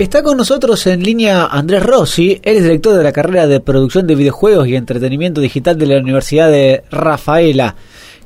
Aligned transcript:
Está 0.00 0.22
con 0.22 0.38
nosotros 0.38 0.86
en 0.86 1.02
línea 1.02 1.44
Andrés 1.44 1.84
Rossi, 1.84 2.40
él 2.42 2.56
es 2.56 2.62
director 2.62 2.96
de 2.96 3.04
la 3.04 3.12
carrera 3.12 3.46
de 3.46 3.60
producción 3.60 4.06
de 4.06 4.14
videojuegos 4.14 4.66
y 4.66 4.74
entretenimiento 4.74 5.42
digital 5.42 5.76
de 5.76 5.84
la 5.84 5.98
Universidad 5.98 6.50
de 6.50 6.84
Rafaela. 6.90 7.74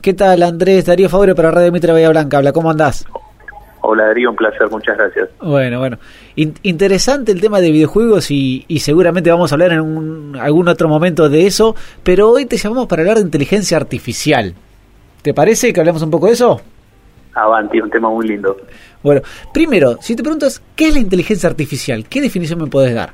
¿Qué 0.01 0.15
tal 0.15 0.45
Andrés? 0.45 0.87
Darío 0.87 1.09
Fabre 1.09 1.35
para 1.35 1.51
Radio 1.51 1.73
Mitra 1.73 1.93
Bahía 1.93 2.11
Blanca. 2.11 2.37
Habla, 2.37 2.53
¿cómo 2.53 2.71
andás? 2.71 3.05
Hola 3.81 4.05
Darío, 4.07 4.31
un 4.31 4.37
placer, 4.37 4.71
muchas 4.71 4.97
gracias. 4.97 5.31
Bueno, 5.43 5.81
bueno. 5.81 5.99
interesante 6.37 7.33
el 7.33 7.41
tema 7.41 7.61
de 7.61 7.73
videojuegos 7.73 8.31
y, 8.31 8.65
seguramente 8.79 9.33
vamos 9.33 9.51
a 9.51 9.57
hablar 9.57 9.73
en 9.73 10.37
algún 10.39 10.69
otro 10.69 10.89
momento 10.89 11.29
de 11.29 11.49
eso, 11.49 11.75
pero 12.05 12.31
hoy 12.31 12.47
te 12.47 12.57
llamamos 12.57 12.87
para 12.87 13.03
hablar 13.03 13.17
de 13.17 13.25
inteligencia 13.25 13.77
artificial. 13.77 14.55
¿Te 15.23 15.35
parece 15.35 15.73
que 15.73 15.81
hablemos 15.81 16.03
un 16.03 16.11
poco 16.13 16.29
de 16.29 16.35
eso? 16.35 16.61
Avanti, 17.35 17.81
un 17.81 17.91
tema 17.91 18.11
muy 18.11 18.29
lindo. 18.29 18.57
Bueno, 19.05 19.21
primero, 19.53 19.99
si 20.01 20.17
te 20.17 20.23
preguntas, 20.23 20.63
¿qué 20.75 20.89
es 20.89 20.95
la 20.95 21.01
inteligencia 21.01 21.47
artificial? 21.47 22.09
¿Qué 22.09 22.23
definición 22.23 22.59
me 22.59 22.69
puedes 22.69 22.95
dar? 22.95 23.11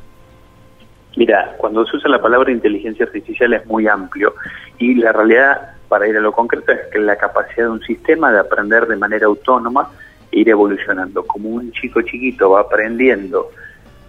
Mira, 1.16 1.56
cuando 1.59 1.84
se 1.84 1.96
usa 1.96 2.09
la 2.09 2.23
palabra 2.23 2.52
inteligencia 2.52 3.05
artificial 3.05 3.52
es 3.55 3.66
muy 3.66 3.88
amplio 3.88 4.34
y 4.79 4.95
la 4.95 5.10
realidad, 5.10 5.73
para 5.88 6.06
ir 6.06 6.16
a 6.16 6.20
lo 6.20 6.30
concreto, 6.30 6.70
es 6.70 6.79
que 6.92 7.01
la 7.01 7.16
capacidad 7.16 7.65
de 7.65 7.70
un 7.70 7.82
sistema 7.82 8.30
de 8.30 8.38
aprender 8.38 8.87
de 8.87 8.95
manera 8.95 9.27
autónoma 9.27 9.91
e 10.30 10.38
ir 10.38 10.48
evolucionando. 10.48 11.27
Como 11.27 11.48
un 11.48 11.73
chico 11.73 12.02
chiquito 12.02 12.51
va 12.51 12.60
aprendiendo 12.60 13.51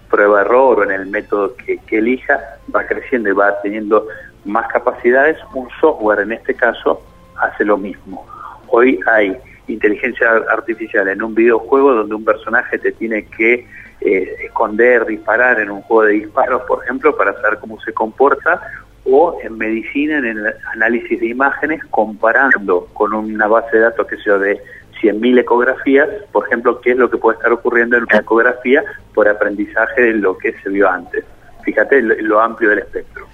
prueba-error 0.07 0.81
o 0.81 0.83
en 0.83 0.91
el 0.91 1.07
método 1.07 1.55
que, 1.55 1.79
que 1.79 1.97
elija, 1.97 2.39
va 2.75 2.85
creciendo 2.85 3.29
y 3.29 3.33
va 3.33 3.59
teniendo 3.63 4.05
más 4.45 4.67
capacidades, 4.71 5.35
un 5.55 5.67
software 5.79 6.19
en 6.19 6.33
este 6.33 6.53
caso 6.53 7.01
hace 7.37 7.65
lo 7.65 7.75
mismo. 7.75 8.23
Hoy 8.67 8.99
hay 9.07 9.35
inteligencia 9.73 10.29
artificial 10.51 11.07
en 11.07 11.21
un 11.21 11.35
videojuego 11.35 11.93
donde 11.93 12.15
un 12.15 12.25
personaje 12.25 12.77
te 12.77 12.91
tiene 12.91 13.25
que 13.25 13.65
eh, 14.01 14.35
esconder, 14.45 15.05
disparar 15.05 15.59
en 15.59 15.69
un 15.69 15.81
juego 15.83 16.03
de 16.03 16.13
disparos, 16.13 16.63
por 16.63 16.83
ejemplo, 16.83 17.15
para 17.15 17.33
saber 17.41 17.59
cómo 17.59 17.79
se 17.81 17.93
comporta, 17.93 18.61
o 19.05 19.37
en 19.43 19.57
medicina, 19.57 20.17
en 20.17 20.25
el 20.25 20.53
análisis 20.73 21.19
de 21.19 21.27
imágenes, 21.27 21.83
comparando 21.89 22.87
con 22.93 23.13
una 23.13 23.47
base 23.47 23.77
de 23.77 23.83
datos 23.83 24.07
que 24.07 24.17
sea 24.17 24.37
de 24.37 24.61
100.000 25.01 25.39
ecografías, 25.39 26.07
por 26.31 26.45
ejemplo, 26.45 26.79
qué 26.81 26.91
es 26.91 26.97
lo 26.97 27.09
que 27.09 27.17
puede 27.17 27.37
estar 27.37 27.51
ocurriendo 27.51 27.97
en 27.97 28.03
una 28.03 28.19
ecografía 28.19 28.83
por 29.13 29.27
aprendizaje 29.27 30.01
de 30.01 30.13
lo 30.13 30.37
que 30.37 30.53
se 30.61 30.69
vio 30.69 30.89
antes. 30.89 31.25
Fíjate 31.63 32.01
lo 32.01 32.39
amplio 32.39 32.69
del 32.69 32.79
espectro. 32.79 33.30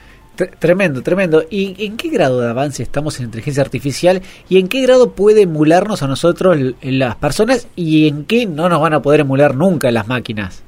Tremendo, 0.60 1.02
tremendo. 1.02 1.44
¿Y 1.50 1.86
en 1.86 1.98
qué 1.98 2.10
grado 2.10 2.42
de 2.42 2.50
avance 2.50 2.84
estamos 2.84 3.20
en 3.20 3.26
inteligencia 3.26 3.64
artificial 3.64 4.22
y 4.48 4.60
en 4.60 4.68
qué 4.68 4.82
grado 4.82 5.12
puede 5.12 5.42
emularnos 5.44 6.04
a 6.04 6.08
nosotros 6.08 6.58
las 6.82 7.16
personas 7.16 7.68
y 7.76 8.08
en 8.08 8.26
qué 8.26 8.46
no 8.46 8.70
nos 8.70 8.80
van 8.80 8.94
a 8.94 9.02
poder 9.02 9.22
emular 9.22 9.56
nunca 9.56 9.90
las 9.92 10.08
máquinas? 10.08 10.64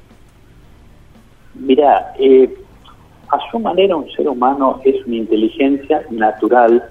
Mira, 1.54 2.12
eh, 2.18 2.52
a 3.28 3.38
su 3.50 3.58
manera 3.58 3.96
un 3.96 4.10
ser 4.10 4.28
humano 4.28 4.80
es 4.84 5.04
una 5.06 5.16
inteligencia 5.16 6.02
natural 6.10 6.82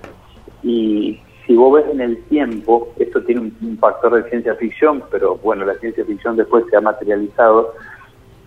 y 0.63 1.19
si 1.45 1.55
vos 1.55 1.73
ves 1.73 1.91
en 1.91 1.99
el 1.99 2.23
tiempo, 2.25 2.89
esto 2.99 3.23
tiene 3.23 3.41
un 3.41 3.77
factor 3.79 4.21
de 4.21 4.29
ciencia 4.29 4.53
ficción, 4.55 5.03
pero 5.09 5.35
bueno, 5.37 5.65
la 5.65 5.73
ciencia 5.79 6.05
ficción 6.05 6.37
después 6.37 6.63
se 6.69 6.77
ha 6.77 6.81
materializado, 6.81 7.73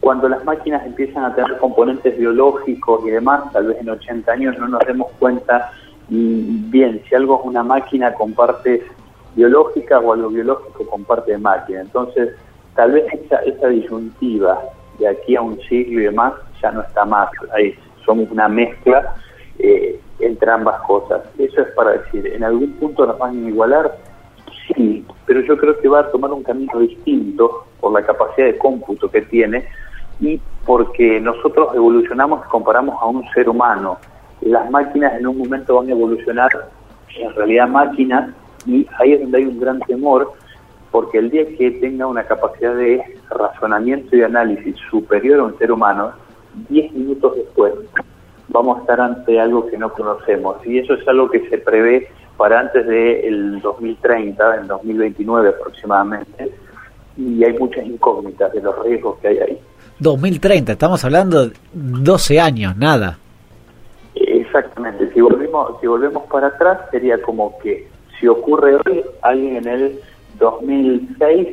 cuando 0.02 0.28
las 0.28 0.44
máquinas 0.44 0.84
empiezan 0.84 1.24
a 1.24 1.32
tener 1.32 1.58
componentes 1.58 2.18
biológicos 2.18 3.06
y 3.06 3.10
demás, 3.10 3.52
tal 3.52 3.68
vez 3.68 3.78
en 3.80 3.88
80 3.88 4.32
años 4.32 4.58
no 4.58 4.66
nos 4.66 4.80
demos 4.84 5.06
cuenta 5.20 5.70
mm, 6.08 6.72
bien 6.72 7.00
si 7.08 7.14
algo 7.14 7.38
es 7.38 7.46
una 7.46 7.62
máquina 7.62 8.12
con 8.12 8.32
partes 8.32 8.80
biológicas 9.36 10.02
o 10.04 10.12
algo 10.12 10.28
biológico 10.30 10.84
con 10.86 11.04
parte 11.04 11.30
de 11.30 11.38
máquina. 11.38 11.82
Entonces, 11.82 12.30
tal 12.74 12.90
vez 12.90 13.04
esa, 13.12 13.36
esa 13.44 13.68
disyuntiva 13.68 14.60
de 14.98 15.06
aquí 15.06 15.36
a 15.36 15.40
un 15.40 15.60
siglo 15.68 16.00
y 16.00 16.04
demás 16.06 16.32
ya 16.60 16.72
no 16.72 16.82
está 16.82 17.04
más. 17.04 17.30
Ahí 17.54 17.72
somos 18.04 18.28
una 18.32 18.48
mezcla 18.48 19.14
eh, 19.60 20.00
entre 20.18 20.50
ambas 20.50 20.80
cosas. 20.82 21.22
Eso 21.38 21.60
es 21.60 21.68
para 21.76 21.92
decir, 21.92 22.26
¿en 22.26 22.42
algún 22.42 22.72
punto 22.72 23.06
nos 23.06 23.20
van 23.20 23.46
a 23.46 23.48
igualar? 23.48 23.96
Sí, 24.66 25.06
pero 25.26 25.42
yo 25.42 25.56
creo 25.56 25.78
que 25.78 25.86
va 25.86 26.00
a 26.00 26.10
tomar 26.10 26.32
un 26.32 26.42
camino 26.42 26.80
distinto 26.80 27.66
por 27.80 27.92
la 27.92 28.04
capacidad 28.04 28.48
de 28.48 28.58
cómputo 28.58 29.08
que 29.08 29.22
tiene 29.22 29.64
y 30.22 30.40
porque 30.64 31.20
nosotros 31.20 31.74
evolucionamos 31.74 32.46
y 32.46 32.48
comparamos 32.48 32.96
a 33.02 33.06
un 33.06 33.24
ser 33.34 33.48
humano. 33.48 33.98
Las 34.40 34.70
máquinas 34.70 35.14
en 35.18 35.26
un 35.26 35.36
momento 35.36 35.76
van 35.76 35.88
a 35.88 35.90
evolucionar 35.90 36.48
en 37.16 37.34
realidad 37.34 37.68
máquinas 37.68 38.30
y 38.64 38.86
ahí 38.98 39.12
es 39.12 39.20
donde 39.20 39.38
hay 39.38 39.44
un 39.44 39.60
gran 39.60 39.80
temor 39.80 40.32
porque 40.92 41.18
el 41.18 41.30
día 41.30 41.44
que 41.58 41.72
tenga 41.72 42.06
una 42.06 42.22
capacidad 42.22 42.74
de 42.74 43.02
razonamiento 43.30 44.16
y 44.16 44.22
análisis 44.22 44.76
superior 44.90 45.40
a 45.40 45.44
un 45.44 45.58
ser 45.58 45.72
humano, 45.72 46.12
10 46.68 46.92
minutos 46.92 47.34
después 47.34 47.74
vamos 48.48 48.78
a 48.78 48.80
estar 48.82 49.00
ante 49.00 49.40
algo 49.40 49.66
que 49.66 49.78
no 49.78 49.92
conocemos 49.92 50.56
y 50.64 50.78
eso 50.78 50.94
es 50.94 51.08
algo 51.08 51.28
que 51.30 51.48
se 51.48 51.58
prevé 51.58 52.08
para 52.36 52.60
antes 52.60 52.86
del 52.86 53.60
2030, 53.60 54.56
en 54.56 54.66
2029 54.66 55.48
aproximadamente, 55.48 56.52
y 57.16 57.44
hay 57.44 57.58
muchas 57.58 57.84
incógnitas 57.84 58.52
de 58.52 58.62
los 58.62 58.78
riesgos 58.84 59.18
que 59.18 59.28
hay 59.28 59.38
ahí. 59.38 59.58
2030, 59.98 60.72
estamos 60.72 61.04
hablando 61.04 61.48
de 61.48 61.54
12 61.72 62.40
años, 62.40 62.76
nada. 62.76 63.18
Exactamente, 64.14 65.10
si 65.12 65.20
volvemos, 65.20 65.80
si 65.80 65.86
volvemos 65.86 66.24
para 66.24 66.48
atrás 66.48 66.78
sería 66.90 67.20
como 67.22 67.58
que 67.58 67.88
si 68.18 68.28
ocurre 68.28 68.76
hoy, 68.76 69.02
alguien 69.22 69.56
en 69.56 69.68
el 69.68 70.00
2006 70.38 71.48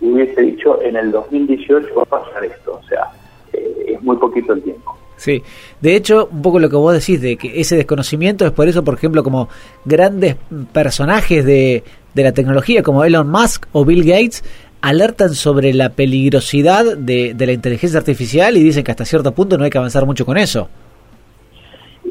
hubiese 0.00 0.40
dicho 0.40 0.80
en 0.82 0.96
el 0.96 1.10
2018 1.12 1.94
va 1.94 2.02
a 2.02 2.06
pasar 2.06 2.44
esto, 2.44 2.80
o 2.82 2.88
sea, 2.88 3.04
eh, 3.52 3.94
es 3.94 4.02
muy 4.02 4.16
poquito 4.16 4.52
el 4.52 4.62
tiempo. 4.62 4.96
Sí, 5.16 5.42
de 5.82 5.96
hecho, 5.96 6.30
un 6.32 6.40
poco 6.40 6.58
lo 6.58 6.70
que 6.70 6.76
vos 6.76 6.94
decís 6.94 7.20
de 7.20 7.36
que 7.36 7.60
ese 7.60 7.76
desconocimiento 7.76 8.46
es 8.46 8.52
por 8.52 8.68
eso, 8.68 8.82
por 8.82 8.94
ejemplo, 8.94 9.22
como 9.22 9.50
grandes 9.84 10.36
personajes 10.72 11.44
de, 11.44 11.84
de 12.14 12.22
la 12.22 12.32
tecnología 12.32 12.82
como 12.82 13.04
Elon 13.04 13.30
Musk 13.30 13.66
o 13.72 13.84
Bill 13.84 14.02
Gates 14.02 14.42
alertan 14.82 15.30
sobre 15.30 15.72
la 15.74 15.90
peligrosidad 15.90 16.96
de, 16.96 17.34
la 17.38 17.52
inteligencia 17.52 17.98
artificial 17.98 18.56
y 18.56 18.62
dicen 18.62 18.84
que 18.84 18.90
hasta 18.90 19.04
cierto 19.04 19.32
punto 19.32 19.58
no 19.58 19.64
hay 19.64 19.70
que 19.70 19.78
avanzar 19.78 20.06
mucho 20.06 20.24
con 20.24 20.38
eso. 20.38 20.68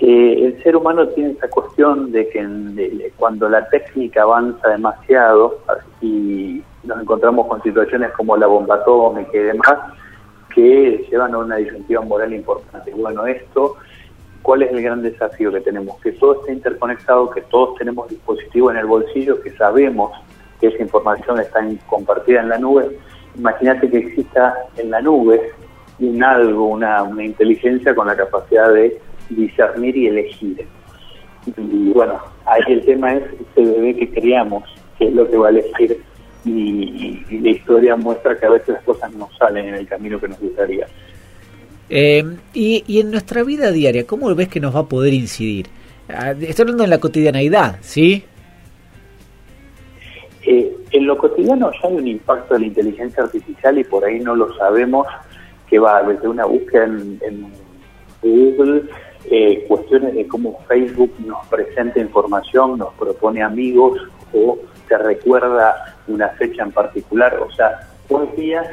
Eh, 0.02 0.46
el 0.46 0.63
ser 0.63 0.75
humano 0.75 1.07
tiene 1.09 1.31
esa 1.31 1.50
cuestión 1.50 2.12
de 2.12 2.30
que 2.30 3.12
cuando 3.18 3.50
la 3.50 3.68
técnica 3.69 4.22
avanza 4.22 4.69
demasiado 4.69 5.59
y 6.02 6.62
nos 6.84 7.02
encontramos 7.02 7.47
con 7.47 7.62
situaciones 7.62 8.12
como 8.12 8.38
la 8.38 8.47
bomba 8.47 8.75
atómica 8.75 9.31
y 9.34 9.40
demás, 9.40 9.78
que 10.53 11.06
llevan 11.09 11.34
a 11.34 11.40
una 11.40 11.57
disyuntiva 11.57 12.01
moral 12.01 12.34
importante. 12.34 12.91
Bueno, 12.94 13.25
esto, 13.28 13.75
¿cuál 14.41 14.63
es 14.63 14.72
el 14.72 14.81
gran 14.81 15.01
desafío 15.01 15.51
que 15.51 15.62
tenemos? 15.62 16.00
Que 16.01 16.13
todo 16.13 16.40
esté 16.41 16.53
interconectado, 16.53 17.30
que 17.30 17.41
todos 17.41 17.75
tenemos 17.78 18.09
dispositivos 18.09 18.74
en 18.74 18.80
el 18.80 18.86
bolsillo, 18.86 19.41
que 19.41 19.51
sabemos 19.51 20.12
que 20.59 20.68
esa 20.68 20.81
información 20.81 21.40
está 21.40 21.59
compartida 21.88 22.42
en 22.42 22.50
la 22.50 22.58
nube. 22.58 22.97
Imagínate 23.36 23.90
que 23.90 23.97
exista 23.97 24.56
en 24.78 24.92
la 24.92 25.02
nube 25.02 25.52
un 26.00 26.24
algo, 26.24 26.68
una, 26.68 27.06
inteligencia 27.20 27.94
con 27.94 28.08
la 28.08 28.16
capacidad 28.16 28.72
de 28.74 29.00
discernir 29.30 29.96
y 29.98 30.08
elegir. 30.08 30.68
Y 31.58 31.92
bueno, 31.92 32.19
ahí 32.46 32.62
el 32.68 32.86
tema 32.86 33.14
es 33.16 33.24
ese 33.24 33.72
bebé 33.72 33.96
que 33.96 34.09
creamos, 34.09 34.64
que 34.98 35.08
es 35.08 35.14
lo 35.14 35.30
que 35.30 35.38
va 35.38 35.48
a 35.48 35.52
elegir, 35.52 36.02
y, 36.46 37.40
la 37.42 37.50
historia 37.50 37.96
muestra 37.96 38.38
que 38.38 38.46
a 38.46 38.50
veces 38.50 38.69
las 38.69 38.84
cosas 38.84 39.12
no 39.14 39.30
salen 39.38 39.68
en 39.68 39.75
el 39.75 39.88
camino 39.88 40.19
que 40.19 40.28
nos 40.28 40.40
gustaría. 40.40 40.88
Eh, 41.90 42.24
y, 42.53 42.84
y 42.88 43.00
en 43.00 43.12
nuestra 43.12 43.44
vida 43.44 43.72
diaria, 43.72 44.06
¿cómo 44.06 44.34
ves 44.36 44.48
que 44.48 44.59
nos 44.59 44.75
va 44.75 44.81
a 44.81 44.88
poder 44.88 45.14
incidir? 45.14 45.68
Ah, 46.08 46.31
estoy 46.31 46.64
hablando 46.64 46.84
en 46.84 46.90
la 46.90 47.00
cotidianeidad, 47.00 47.78
¿sí? 47.81 48.24
En 50.92 51.06
lo 51.06 51.18
cotidiano 51.18 51.72
ya 51.72 51.88
hay 51.88 51.96
un 51.96 52.08
impacto 52.08 52.54
de 52.56 52.62
la 52.62 52.66
inteligencia 52.68 53.24
artificial 53.24 53.78
y 53.78 53.84
por 53.84 54.06
ahí 54.06 54.19
no 54.19 54.36
lo 54.36 54.54
sabemos, 54.56 55.08
que 55.69 55.78
va 55.78 56.02
desde 56.04 56.28
una 56.28 56.46
búsqueda 56.46 56.86
en, 56.86 57.52
Google, 58.22 58.84
eh, 59.31 59.63
cuestiones 59.68 60.13
de 60.13 60.28
cómo 60.28 60.60
Facebook 60.68 61.13
nos 61.25 61.46
presenta 61.48 62.00
información, 62.00 62.78
nos 62.78 62.94
propone 62.96 63.42
amigos 63.42 63.98
o 64.34 64.58
te 64.90 64.98
recuerda 64.98 65.96
una 66.08 66.28
fecha 66.30 66.63
en 66.63 66.72
particular. 66.72 67.40
O 67.40 67.50
sea, 67.52 67.80
hoy 68.10 68.28
día 68.36 68.63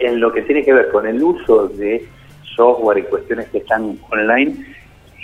en 0.00 0.18
lo 0.18 0.32
que 0.32 0.42
tiene 0.42 0.64
que 0.64 0.72
ver 0.72 0.90
con 0.90 1.06
el 1.06 1.22
uso 1.22 1.68
de 1.68 2.08
software 2.56 2.98
y 2.98 3.02
cuestiones 3.02 3.48
que 3.50 3.58
están 3.58 3.98
online, 4.10 4.56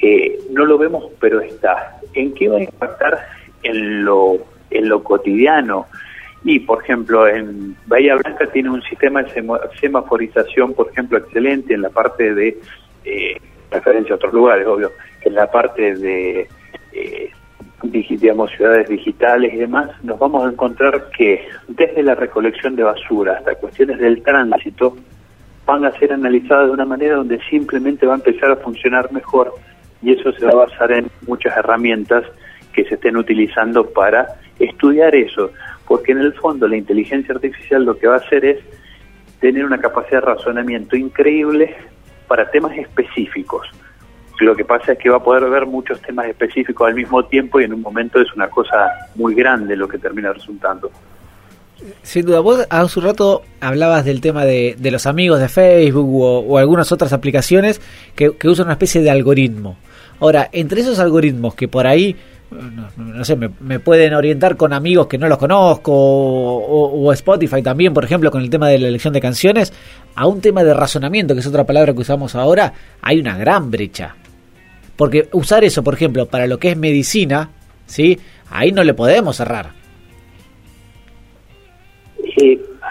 eh, 0.03 0.39
no 0.51 0.65
lo 0.65 0.79
vemos, 0.79 1.07
pero 1.19 1.41
está. 1.41 1.99
¿En 2.15 2.35
qué 2.35 2.49
va 2.49 2.59
a 2.59 2.63
impactar 2.63 3.19
en 3.63 4.05
lo, 4.05 4.39
en 4.71 4.89
lo 4.89 5.03
cotidiano? 5.03 5.87
Y, 6.45 6.61
por 6.61 6.83
ejemplo, 6.83 7.29
en 7.29 7.77
Bahía 7.87 8.17
Blanca 8.17 8.47
tiene 8.53 8.71
un 8.71 8.83
sistema 8.83 9.23
de 9.23 9.45
semaforización, 9.81 10.75
por 10.75 10.89
ejemplo, 10.91 11.19
excelente 11.19 11.75
en 11.75 11.83
la 11.83 11.91
parte 11.91 12.35
de, 12.35 12.59
eh, 13.05 13.41
referencia 13.71 14.15
a 14.15 14.17
otros 14.17 14.33
lugares, 14.33 14.67
obvio, 14.67 14.91
en 15.25 15.35
la 15.35 15.51
parte 15.51 15.95
de, 15.95 16.49
eh, 16.93 17.31
digamos, 17.83 18.51
ciudades 18.53 18.89
digitales 18.89 19.55
y 19.55 19.59
demás, 19.59 19.91
nos 20.03 20.19
vamos 20.19 20.47
a 20.47 20.51
encontrar 20.51 21.11
que 21.17 21.47
desde 21.69 22.03
la 22.03 22.15
recolección 22.15 22.77
de 22.77 22.83
basura 22.83 23.35
hasta 23.39 23.55
cuestiones 23.55 23.99
del 23.99 24.23
tránsito, 24.23 24.97
van 25.65 25.85
a 25.85 25.93
ser 25.93 26.13
analizadas 26.13 26.67
de 26.67 26.73
una 26.73 26.85
manera 26.85 27.17
donde 27.17 27.41
simplemente 27.49 28.07
va 28.07 28.15
a 28.15 28.17
empezar 28.17 28.51
a 28.51 28.57
funcionar 28.57 29.13
mejor 29.13 29.55
y 30.03 30.13
eso 30.13 30.33
se 30.33 30.45
va 30.45 30.53
a 30.53 30.67
basar 30.67 30.91
en 30.93 31.09
muchas 31.27 31.57
herramientas 31.57 32.25
que 32.73 32.85
se 32.85 32.95
estén 32.95 33.17
utilizando 33.17 33.89
para 33.89 34.27
estudiar 34.59 35.15
eso, 35.15 35.51
porque 35.93 36.13
en 36.13 36.21
el 36.21 36.33
fondo 36.33 36.67
la 36.67 36.79
inteligencia 36.79 37.35
artificial 37.35 37.85
lo 37.85 37.99
que 37.99 38.07
va 38.07 38.15
a 38.15 38.17
hacer 38.17 38.47
es 38.47 38.59
tener 39.41 39.63
una 39.63 39.77
capacidad 39.77 40.21
de 40.23 40.27
razonamiento 40.27 40.97
increíble 40.97 41.77
para 42.27 42.51
temas 42.51 42.75
específicos. 42.79 43.69
Lo 44.41 44.57
que 44.57 44.65
pasa 44.65 44.93
es 44.93 44.99
que 44.99 45.11
va 45.11 45.19
a 45.19 45.23
poder 45.23 45.51
ver 45.51 45.67
muchos 45.67 46.01
temas 46.01 46.29
específicos 46.29 46.89
al 46.89 46.95
mismo 46.95 47.23
tiempo 47.27 47.61
y 47.61 47.65
en 47.65 47.75
un 47.75 47.83
momento 47.83 48.23
es 48.23 48.33
una 48.35 48.49
cosa 48.49 48.89
muy 49.17 49.35
grande 49.35 49.77
lo 49.77 49.87
que 49.87 49.99
termina 49.99 50.33
resultando. 50.33 50.91
Sin 52.03 52.25
duda, 52.25 52.41
vos 52.41 52.67
hace 52.71 52.99
un 52.99 53.05
rato 53.05 53.43
hablabas 53.61 54.07
del 54.07 54.23
tema 54.23 54.47
de, 54.47 54.75
los 54.81 55.05
amigos 55.05 55.41
de 55.41 55.51
Facebook 55.51 56.09
o, 56.11 56.57
algunas 56.57 56.91
otras 56.91 57.13
aplicaciones 57.13 57.83
que, 58.17 58.31
usan 58.49 58.65
una 58.65 58.73
especie 58.73 59.03
de 59.03 59.11
algoritmo. 59.11 59.77
Ahora, 60.21 60.49
entre 60.53 60.81
esos 60.81 60.99
algoritmos 60.99 61.55
que 61.55 61.69
por 61.69 61.87
ahí, 61.87 62.17
no, 62.97 63.25
sé, 63.25 63.37
me, 63.37 63.79
pueden 63.81 64.15
orientar 64.15 64.57
con 64.57 64.73
amigos 64.73 65.07
que 65.07 65.19
no 65.19 65.29
los 65.29 65.39
conozco 65.39 65.93
o, 65.95 67.13
Spotify 67.13 67.63
también, 67.63 67.95
por 67.95 68.05
ejemplo, 68.05 68.31
con 68.31 68.43
el 68.43 68.51
tema 68.51 68.69
de 68.69 68.79
la 68.79 68.89
elección 68.89 69.13
de 69.13 69.21
canciones, 69.21 69.73
a 70.15 70.27
un 70.27 70.41
tema 70.41 70.63
de 70.65 70.75
razonamiento, 70.75 71.35
que 71.35 71.41
es 71.41 71.47
otra 71.47 71.65
palabra 71.65 71.93
que 71.93 72.01
usamos 72.01 72.35
ahora, 72.35 72.73
hay 73.01 73.21
una 73.21 73.37
gran 73.37 73.71
brecha. 73.71 74.17
Porque 74.97 75.29
usar 75.33 75.65
eso, 75.65 75.83
por 75.83 75.95
ejemplo, 75.95 76.27
para 76.27 76.47
lo 76.47 76.59
que 76.59 76.71
es 76.71 76.77
medicina, 76.77 77.51
¿sí? 77.87 78.19
Ahí 78.51 78.73
no 78.73 78.85
le 78.85 78.95
podemos 78.95 79.37
cerrar 79.37 79.83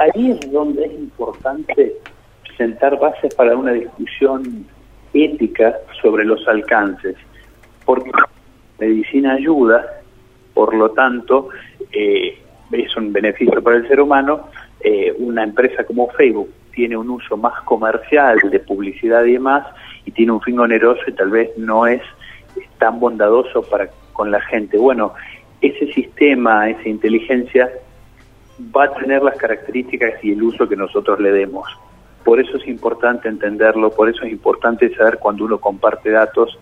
ahí 0.01 0.31
es 0.31 0.51
donde 0.51 0.85
es 0.85 0.93
importante 0.93 1.93
sentar 2.57 2.97
bases 2.99 3.33
para 3.35 3.55
una 3.55 3.73
discusión 3.73 4.65
ética 5.13 5.75
sobre 6.01 6.25
los 6.25 6.45
alcances, 6.47 7.15
porque 7.85 8.11
medicina 8.81 9.33
ayuda, 9.33 10.01
por 10.53 10.73
lo 10.73 10.89
tanto, 10.91 11.49
eh, 11.93 12.37
es 12.71 12.97
un 12.97 13.13
beneficio 13.13 13.61
para 13.61 13.77
el 13.77 13.87
ser 13.87 14.01
humano. 14.01 14.47
Eh, 14.81 15.13
una 15.19 15.43
empresa 15.43 15.83
como 15.83 16.09
Facebook 16.09 16.49
tiene 16.73 16.97
un 16.97 17.09
uso 17.09 17.37
más 17.37 17.61
comercial 17.61 18.39
de 18.49 18.59
publicidad 18.59 19.23
y 19.25 19.33
demás, 19.33 19.65
y 20.05 20.11
tiene 20.11 20.31
un 20.31 20.41
fin 20.41 20.59
oneroso 20.59 21.01
y 21.07 21.13
tal 21.13 21.29
vez 21.29 21.51
no 21.57 21.85
es 21.85 22.01
tan 22.79 22.99
bondadoso 22.99 23.61
para 23.61 23.89
con 24.13 24.31
la 24.31 24.41
gente. 24.41 24.77
Bueno, 24.77 25.13
ese 25.61 25.93
sistema, 25.93 26.69
esa 26.69 26.89
inteligencia 26.89 27.69
va 28.75 28.85
a 28.85 28.93
tener 28.93 29.21
las 29.21 29.37
características 29.37 30.23
y 30.23 30.31
el 30.33 30.43
uso 30.43 30.67
que 30.67 30.75
nosotros 30.75 31.19
le 31.19 31.31
demos. 31.31 31.67
Por 32.23 32.39
eso 32.39 32.57
es 32.57 32.67
importante 32.67 33.29
entenderlo, 33.29 33.91
por 33.91 34.09
eso 34.09 34.23
es 34.23 34.31
importante 34.31 34.93
saber 34.95 35.17
cuando 35.19 35.45
uno 35.45 35.59
comparte 35.59 36.09
datos 36.11 36.59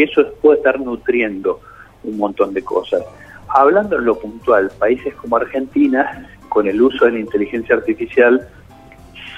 que 0.00 0.04
eso 0.04 0.32
puede 0.40 0.58
estar 0.58 0.80
nutriendo 0.80 1.60
un 2.04 2.16
montón 2.16 2.54
de 2.54 2.62
cosas. 2.62 3.02
Hablando 3.48 3.98
en 3.98 4.06
lo 4.06 4.18
puntual, 4.18 4.70
países 4.78 5.14
como 5.16 5.36
Argentina, 5.36 6.26
con 6.48 6.66
el 6.66 6.80
uso 6.80 7.04
de 7.04 7.12
la 7.12 7.18
inteligencia 7.18 7.74
artificial, 7.74 8.48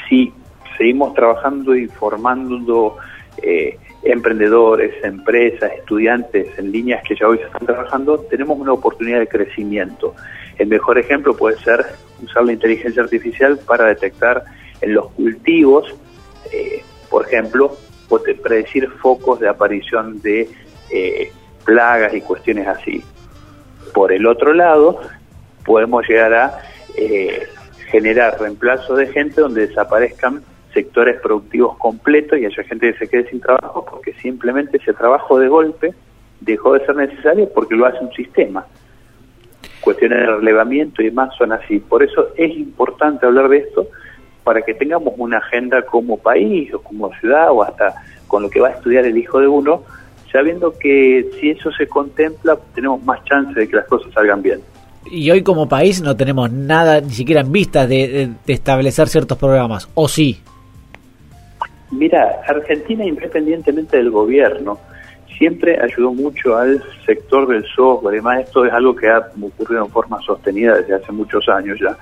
si 0.09 0.33
seguimos 0.79 1.15
trabajando 1.15 1.75
y 1.75 1.89
formando 1.89 2.97
eh, 3.43 3.77
emprendedores, 4.05 5.03
empresas, 5.03 5.73
estudiantes 5.79 6.57
en 6.57 6.71
líneas 6.71 7.03
que 7.03 7.17
ya 7.17 7.27
hoy 7.27 7.39
se 7.39 7.45
están 7.45 7.67
trabajando, 7.67 8.21
tenemos 8.31 8.57
una 8.59 8.73
oportunidad 8.73 9.19
de 9.19 9.27
crecimiento. 9.27 10.15
El 10.59 10.69
mejor 10.69 10.97
ejemplo 10.97 11.37
puede 11.37 11.59
ser 11.59 11.85
usar 12.23 12.45
la 12.45 12.53
inteligencia 12.53 13.03
artificial 13.03 13.59
para 13.67 13.87
detectar 13.87 14.45
en 14.81 14.95
los 14.95 15.11
cultivos, 15.11 15.93
eh, 16.53 16.83
por 17.11 17.27
ejemplo, 17.27 17.77
predecir 18.21 18.89
focos 18.91 19.41
de 19.41 19.49
aparición 19.49 20.21
de 20.21 20.49
eh, 20.91 21.33
plagas 21.65 22.15
y 22.15 22.21
cuestiones 22.21 22.67
así. 22.67 23.03
Por 23.95 24.13
el 24.13 24.27
otro 24.27 24.53
lado, 24.53 25.01
podemos 25.65 26.07
llegar 26.09 26.35
a 26.35 26.59
eh, 26.97 27.47
generar 27.91 28.41
reemplazo 28.41 28.97
de 28.97 29.07
gente 29.09 29.41
donde 29.41 29.67
desaparezcan 29.67 30.43
sectores 30.73 31.21
productivos 31.21 31.77
completos 31.79 32.39
y 32.39 32.47
haya 32.47 32.65
gente 32.65 32.93
que 32.93 32.99
se 32.99 33.09
quede 33.09 33.29
sin 33.29 33.41
trabajo 33.41 33.85
porque 33.85 34.15
simplemente 34.15 34.79
ese 34.79 34.95
trabajo 34.95 35.39
de 35.39 35.49
golpe 35.49 35.95
dejó 36.41 36.73
de 36.73 36.87
ser 36.87 36.97
necesario 36.97 37.49
porque 37.55 37.75
lo 37.75 37.87
hace 37.87 37.99
un 37.99 38.13
sistema 38.13 38.67
cuestiones 39.83 40.21
de 40.21 40.27
relevamiento 40.27 41.03
y 41.03 41.07
demás 41.07 41.35
son 41.37 41.53
así. 41.53 41.81
Por 41.81 42.03
eso 42.03 42.29
es 42.37 42.57
importante 42.57 43.27
hablar 43.27 43.49
de 43.49 43.59
esto 43.59 43.89
para 44.45 44.63
que 44.63 44.75
tengamos 44.75 45.15
una 45.17 45.39
agenda 45.39 45.83
como 45.83 46.17
país 46.17 46.73
o 46.75 46.81
como 46.81 47.13
ciudad 47.15 47.51
o 47.51 47.63
hasta 47.63 47.95
con 48.27 48.43
lo 48.43 48.51
que 48.51 48.61
va 48.61 48.69
a 48.69 48.73
estudiar 48.73 49.05
el 49.05 49.17
hijo 49.19 49.41
de 49.41 49.47
uno, 49.47 49.83
sabiendo 50.31 50.77
que 50.79 51.29
si 51.39 51.51
eso 51.51 51.71
se 51.73 51.87
contempla 51.87 52.59
tenemos 52.75 53.03
más 53.05 53.23
chance 53.25 53.59
de 53.59 53.69
que 53.69 53.77
las 53.77 53.87
cosas 53.87 54.13
salgan 54.13 54.43
bien. 54.43 54.61
Y 55.11 55.31
hoy 55.31 55.43
como 55.43 55.69
país 55.69 56.01
no 56.01 56.17
tenemos 56.17 56.51
nada, 56.51 57.01
ni 57.01 57.11
siquiera 57.11 57.41
en 57.41 57.53
vista 57.53 57.87
de, 57.87 58.31
de 58.47 58.53
establecer 58.53 59.09
ciertos 59.09 59.37
programas, 59.37 59.89
¿o 59.95 60.09
sí? 60.09 60.41
Mira, 61.91 62.41
Argentina, 62.47 63.05
independientemente 63.05 63.99
del 63.99 64.11
gobierno, 64.11 64.79
siempre 65.37 65.79
ayudó 65.83 66.15
mucho 66.15 66.57
al 66.57 66.83
sector 67.05 67.49
del 67.49 67.65
software. 67.67 68.15
Además, 68.15 68.45
esto 68.45 68.65
es 68.65 68.73
algo 68.73 68.95
que 68.95 69.09
ha 69.09 69.19
ocurrido 69.19 69.85
en 69.85 69.91
forma 69.91 70.21
sostenida 70.23 70.77
desde 70.77 70.95
hace 70.95 71.13
muchos 71.13 71.49
años 71.49 71.79
ya. 71.81 71.97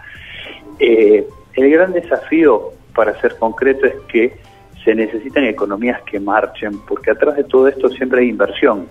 Eh, 0.78 1.26
el 1.60 1.70
gran 1.70 1.92
desafío, 1.92 2.72
para 2.94 3.18
ser 3.20 3.36
concreto, 3.36 3.86
es 3.86 3.94
que 4.08 4.38
se 4.84 4.94
necesitan 4.94 5.44
economías 5.44 6.00
que 6.02 6.18
marchen, 6.18 6.80
porque 6.86 7.10
atrás 7.10 7.36
de 7.36 7.44
todo 7.44 7.68
esto 7.68 7.88
siempre 7.90 8.22
hay 8.22 8.28
inversión. 8.28 8.86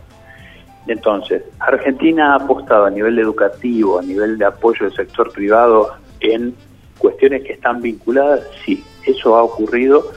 Entonces, 0.88 1.44
Argentina 1.60 2.33
ha 2.33 2.36
apostado 2.38 2.86
a 2.86 2.89
nivel 2.89 3.19
educativo, 3.19 4.00
a 4.00 4.01
nivel 4.01 4.38
de 4.38 4.45
apoyo 4.45 4.86
del 4.86 4.95
sector 4.95 5.31
privado 5.31 5.95
en 6.19 6.56
cuestiones 6.98 7.44
que 7.44 7.54
están 7.54 7.81
vinculadas, 7.81 8.42
sí, 8.66 8.83
eso 9.06 9.36
ha 9.36 9.44
ocurrido. 9.44 10.12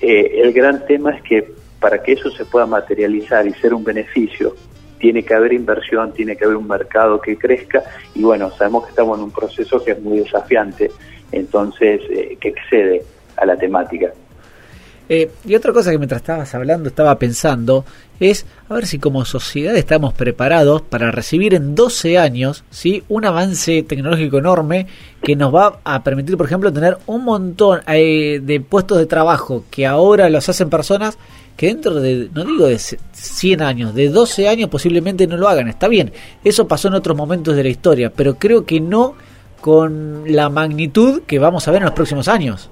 Eh, 0.00 0.40
el 0.42 0.52
gran 0.52 0.84
tema 0.86 1.14
es 1.14 1.22
que 1.22 1.52
para 1.80 2.02
que 2.02 2.12
eso 2.12 2.30
se 2.30 2.44
pueda 2.44 2.66
materializar 2.66 3.46
y 3.46 3.52
ser 3.54 3.72
un 3.72 3.84
beneficio, 3.84 4.54
tiene 4.98 5.22
que 5.22 5.34
haber 5.34 5.52
inversión, 5.52 6.12
tiene 6.12 6.36
que 6.36 6.44
haber 6.44 6.56
un 6.56 6.66
mercado 6.66 7.20
que 7.20 7.38
crezca 7.38 7.84
y 8.14 8.22
bueno, 8.22 8.50
sabemos 8.50 8.84
que 8.84 8.90
estamos 8.90 9.18
en 9.18 9.24
un 9.24 9.30
proceso 9.30 9.82
que 9.84 9.92
es 9.92 10.02
muy 10.02 10.18
desafiante, 10.18 10.90
entonces 11.32 12.00
eh, 12.10 12.36
que 12.40 12.48
excede 12.48 13.02
a 13.36 13.46
la 13.46 13.56
temática. 13.56 14.12
Eh, 15.10 15.30
y 15.46 15.54
otra 15.54 15.72
cosa 15.72 15.90
que 15.90 15.96
mientras 15.96 16.20
estabas 16.20 16.54
hablando 16.54 16.90
estaba 16.90 17.18
pensando 17.18 17.86
es 18.20 18.44
a 18.68 18.74
ver 18.74 18.86
si 18.86 18.98
como 18.98 19.24
sociedad 19.24 19.74
estamos 19.74 20.12
preparados 20.12 20.82
para 20.82 21.10
recibir 21.10 21.54
en 21.54 21.74
12 21.74 22.18
años 22.18 22.62
¿sí? 22.68 23.02
un 23.08 23.24
avance 23.24 23.82
tecnológico 23.84 24.36
enorme 24.36 24.86
que 25.22 25.34
nos 25.34 25.54
va 25.54 25.80
a 25.82 26.04
permitir, 26.04 26.36
por 26.36 26.44
ejemplo, 26.44 26.70
tener 26.72 26.98
un 27.06 27.24
montón 27.24 27.80
eh, 27.86 28.40
de 28.42 28.60
puestos 28.60 28.98
de 28.98 29.06
trabajo 29.06 29.64
que 29.70 29.86
ahora 29.86 30.28
los 30.28 30.46
hacen 30.48 30.68
personas 30.68 31.16
que 31.56 31.68
dentro 31.68 31.94
de, 31.94 32.28
no 32.34 32.44
digo 32.44 32.66
de 32.66 32.78
100 32.78 33.62
años, 33.62 33.94
de 33.94 34.10
12 34.10 34.46
años 34.46 34.68
posiblemente 34.68 35.26
no 35.26 35.38
lo 35.38 35.48
hagan. 35.48 35.68
Está 35.68 35.88
bien, 35.88 36.12
eso 36.44 36.68
pasó 36.68 36.88
en 36.88 36.94
otros 36.94 37.16
momentos 37.16 37.56
de 37.56 37.62
la 37.62 37.68
historia, 37.70 38.12
pero 38.14 38.34
creo 38.34 38.64
que 38.64 38.78
no 38.78 39.14
con 39.60 40.24
la 40.26 40.48
magnitud 40.48 41.22
que 41.22 41.38
vamos 41.38 41.66
a 41.66 41.70
ver 41.70 41.82
en 41.82 41.86
los 41.86 41.94
próximos 41.94 42.28
años. 42.28 42.70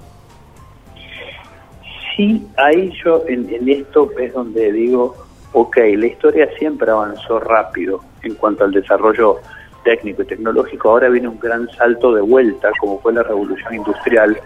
Sí, 2.15 2.47
ahí 2.57 2.91
yo 3.03 3.23
en, 3.27 3.69
esto 3.69 4.09
es 4.19 4.33
donde 4.33 4.71
digo, 4.71 5.15
ok, 5.53 5.77
la 5.95 6.07
historia 6.07 6.49
siempre 6.57 6.89
avanzó 6.89 7.39
rápido 7.39 8.01
en 8.23 8.33
cuanto 8.35 8.63
al 8.63 8.71
desarrollo 8.71 9.37
técnico 9.83 10.23
y 10.23 10.25
tecnológico, 10.25 10.89
ahora 10.89 11.09
viene 11.09 11.27
un 11.27 11.39
gran 11.39 11.69
salto 11.77 12.13
de 12.13 12.21
vuelta, 12.21 12.69
como 12.79 12.99
fue 12.99 13.13
la 13.13 13.23
revolución 13.23 13.75
industrial, 13.75 14.37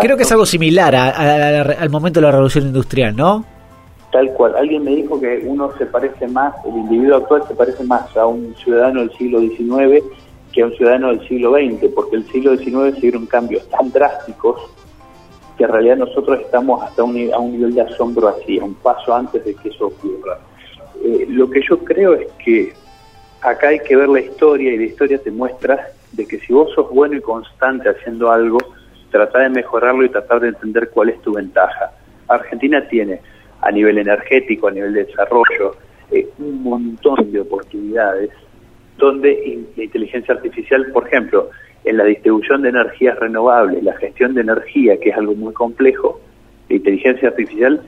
creo, 0.00 0.16
que 0.16 0.22
es 0.22 0.32
algo 0.32 0.46
similar 0.46 0.94
al 0.94 1.90
momento 1.90 2.20
de 2.20 2.26
la 2.26 2.32
revolución 2.32 2.66
industrial, 2.66 3.16
¿no? 3.16 3.44
Tal 4.12 4.30
cual. 4.34 4.54
Alguien 4.56 4.84
me 4.84 4.92
dijo 4.92 5.20
que 5.20 5.42
uno 5.44 5.72
se 5.76 5.86
parece 5.86 6.28
más, 6.28 6.54
el 6.66 6.76
individuo 6.76 7.16
actual 7.16 7.42
se 7.48 7.54
parece 7.54 7.84
más 7.84 8.16
a 8.16 8.26
un 8.26 8.54
ciudadano 8.56 9.00
del 9.00 9.10
siglo 9.16 9.40
XIX 9.40 10.04
que 10.54 10.62
a 10.62 10.66
un 10.66 10.76
ciudadano 10.76 11.08
del 11.08 11.26
siglo 11.26 11.52
XX, 11.52 11.92
porque 11.92 12.16
el 12.16 12.24
siglo 12.30 12.56
XIX 12.56 12.94
se 12.94 13.00
dieron 13.00 13.26
cambios 13.26 13.68
tan 13.68 13.90
drásticos 13.90 14.70
que 15.58 15.64
en 15.64 15.70
realidad 15.70 15.96
nosotros 15.96 16.40
estamos 16.40 16.82
hasta 16.82 17.02
un, 17.02 17.32
a 17.32 17.38
un 17.38 17.52
nivel 17.52 17.74
de 17.74 17.82
asombro 17.82 18.28
así, 18.28 18.58
a 18.58 18.64
un 18.64 18.74
paso 18.74 19.14
antes 19.14 19.44
de 19.44 19.54
que 19.54 19.68
eso 19.68 19.86
ocurra. 19.86 20.38
Eh, 21.02 21.26
lo 21.28 21.50
que 21.50 21.60
yo 21.68 21.78
creo 21.78 22.14
es 22.14 22.30
que 22.44 22.72
acá 23.40 23.68
hay 23.68 23.80
que 23.80 23.96
ver 23.96 24.08
la 24.08 24.20
historia 24.20 24.72
y 24.72 24.78
la 24.78 24.84
historia 24.84 25.18
te 25.18 25.30
muestra 25.30 25.88
de 26.12 26.26
que 26.26 26.38
si 26.38 26.52
vos 26.52 26.72
sos 26.72 26.88
bueno 26.90 27.16
y 27.16 27.20
constante 27.20 27.88
haciendo 27.88 28.30
algo, 28.30 28.58
tratar 29.10 29.42
de 29.42 29.48
mejorarlo 29.50 30.04
y 30.04 30.08
tratar 30.08 30.40
de 30.40 30.48
entender 30.48 30.90
cuál 30.90 31.10
es 31.10 31.20
tu 31.22 31.34
ventaja. 31.34 31.92
Argentina 32.28 32.86
tiene 32.88 33.20
a 33.60 33.70
nivel 33.70 33.98
energético, 33.98 34.68
a 34.68 34.70
nivel 34.70 34.92
de 34.94 35.04
desarrollo, 35.04 35.76
eh, 36.10 36.28
un 36.38 36.62
montón 36.62 37.30
de 37.30 37.40
oportunidades 37.40 38.30
donde 38.96 39.64
la 39.76 39.84
inteligencia 39.84 40.34
artificial, 40.34 40.86
por 40.92 41.06
ejemplo, 41.06 41.50
en 41.84 41.96
la 41.96 42.04
distribución 42.04 42.62
de 42.62 42.70
energías 42.70 43.18
renovables, 43.18 43.82
la 43.82 43.96
gestión 43.96 44.34
de 44.34 44.40
energía, 44.40 44.98
que 44.98 45.10
es 45.10 45.16
algo 45.16 45.34
muy 45.34 45.52
complejo, 45.52 46.20
la 46.68 46.76
inteligencia 46.76 47.28
artificial 47.28 47.82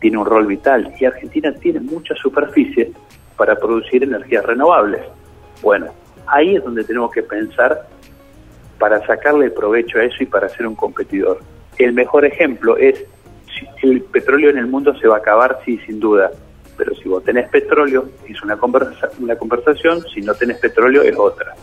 tiene 0.00 0.18
un 0.18 0.26
rol 0.26 0.46
vital 0.46 0.92
y 0.98 1.04
Argentina 1.04 1.52
tiene 1.54 1.80
mucha 1.80 2.14
superficie 2.14 2.92
para 3.36 3.56
producir 3.56 4.02
energías 4.02 4.44
renovables. 4.44 5.00
Bueno, 5.62 5.86
ahí 6.26 6.56
es 6.56 6.64
donde 6.64 6.84
tenemos 6.84 7.10
que 7.10 7.22
pensar 7.22 7.88
para 8.78 9.04
sacarle 9.06 9.50
provecho 9.50 9.98
a 9.98 10.04
eso 10.04 10.22
y 10.22 10.26
para 10.26 10.48
ser 10.48 10.66
un 10.66 10.74
competidor. 10.74 11.40
El 11.78 11.92
mejor 11.92 12.24
ejemplo 12.24 12.76
es, 12.76 13.04
el 13.82 14.02
petróleo 14.02 14.50
en 14.50 14.58
el 14.58 14.66
mundo 14.66 14.94
se 14.98 15.08
va 15.08 15.16
a 15.16 15.18
acabar, 15.18 15.58
sí, 15.64 15.78
sin 15.86 15.98
duda, 16.00 16.30
pero 16.78 16.94
si 16.94 17.08
vos 17.08 17.24
tenés 17.24 17.50
petróleo 17.50 18.08
es 18.26 18.40
una, 18.42 18.56
conversa 18.56 19.10
una 19.18 19.36
conversación, 19.36 20.02
si 20.14 20.22
no 20.22 20.32
tenés 20.34 20.58
petróleo 20.58 21.02
es 21.02 21.16
otra. 21.18 21.54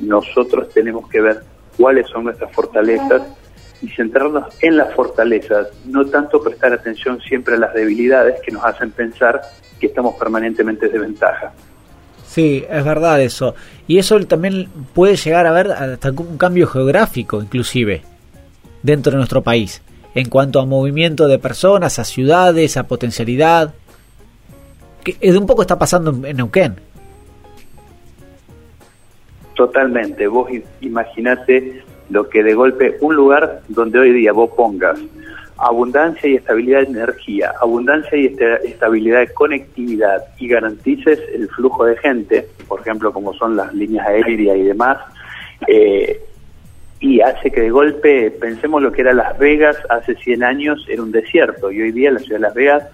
Nosotros 0.00 0.70
tenemos 0.70 1.08
que 1.08 1.20
ver 1.20 1.42
cuáles 1.76 2.08
son 2.08 2.24
nuestras 2.24 2.50
fortalezas 2.52 3.22
y 3.82 3.88
centrarnos 3.90 4.46
en 4.60 4.76
las 4.76 4.92
fortalezas, 4.94 5.68
no 5.84 6.04
tanto 6.06 6.42
prestar 6.42 6.72
atención 6.72 7.20
siempre 7.20 7.54
a 7.54 7.58
las 7.58 7.74
debilidades 7.74 8.40
que 8.40 8.50
nos 8.50 8.64
hacen 8.64 8.90
pensar 8.90 9.40
que 9.78 9.86
estamos 9.86 10.16
permanentemente 10.16 10.86
de 10.86 10.92
desventaja. 10.92 11.52
Sí, 12.26 12.64
es 12.68 12.84
verdad 12.84 13.20
eso. 13.22 13.54
Y 13.86 13.98
eso 13.98 14.18
también 14.26 14.68
puede 14.94 15.16
llegar 15.16 15.46
a 15.46 15.52
ver 15.52 15.72
hasta 15.72 16.10
un 16.10 16.36
cambio 16.36 16.66
geográfico, 16.66 17.40
inclusive, 17.40 18.02
dentro 18.82 19.12
de 19.12 19.18
nuestro 19.18 19.42
país, 19.42 19.82
en 20.14 20.28
cuanto 20.28 20.60
a 20.60 20.66
movimiento 20.66 21.26
de 21.26 21.38
personas, 21.38 21.98
a 21.98 22.04
ciudades, 22.04 22.76
a 22.76 22.86
potencialidad. 22.86 23.74
Que 25.04 25.16
un 25.30 25.46
poco 25.46 25.62
está 25.62 25.78
pasando 25.78 26.10
en 26.26 26.36
Neuquén. 26.36 26.76
Totalmente. 29.54 30.26
Vos 30.26 30.50
imaginate 30.80 31.82
lo 32.10 32.28
que 32.28 32.42
de 32.42 32.54
golpe 32.54 32.96
un 33.00 33.14
lugar 33.14 33.62
donde 33.68 33.98
hoy 33.98 34.12
día 34.12 34.32
vos 34.32 34.50
pongas 34.56 34.98
abundancia 35.58 36.28
y 36.28 36.36
estabilidad 36.36 36.80
de 36.80 36.86
energía, 36.86 37.52
abundancia 37.60 38.16
y 38.16 38.26
estabilidad 38.64 39.20
de 39.20 39.34
conectividad 39.34 40.24
y 40.38 40.48
garantices 40.48 41.18
el 41.34 41.48
flujo 41.48 41.84
de 41.84 41.96
gente, 41.96 42.46
por 42.68 42.80
ejemplo, 42.80 43.12
como 43.12 43.34
son 43.34 43.56
las 43.56 43.74
líneas 43.74 44.06
aéreas 44.06 44.56
y 44.56 44.62
demás, 44.62 44.98
eh, 45.66 46.22
y 47.00 47.20
hace 47.20 47.50
que 47.50 47.62
de 47.62 47.70
golpe 47.70 48.30
pensemos 48.30 48.82
lo 48.82 48.92
que 48.92 49.02
era 49.02 49.12
Las 49.12 49.36
Vegas 49.38 49.76
hace 49.88 50.14
100 50.14 50.44
años, 50.44 50.86
era 50.88 51.02
un 51.02 51.12
desierto, 51.12 51.70
y 51.70 51.82
hoy 51.82 51.92
día 51.92 52.12
la 52.12 52.20
ciudad 52.20 52.36
de 52.36 52.42
Las 52.42 52.54
Vegas, 52.54 52.84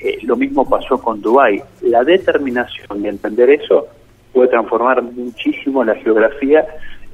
eh, 0.00 0.18
lo 0.22 0.36
mismo 0.36 0.68
pasó 0.68 0.98
con 0.98 1.20
Dubái. 1.20 1.62
La 1.82 2.04
determinación 2.04 3.02
de 3.02 3.10
entender 3.10 3.50
eso 3.50 3.86
puede 4.32 4.48
transformar 4.48 5.02
muchísimo 5.02 5.84
la 5.84 5.94
geografía. 5.96 6.66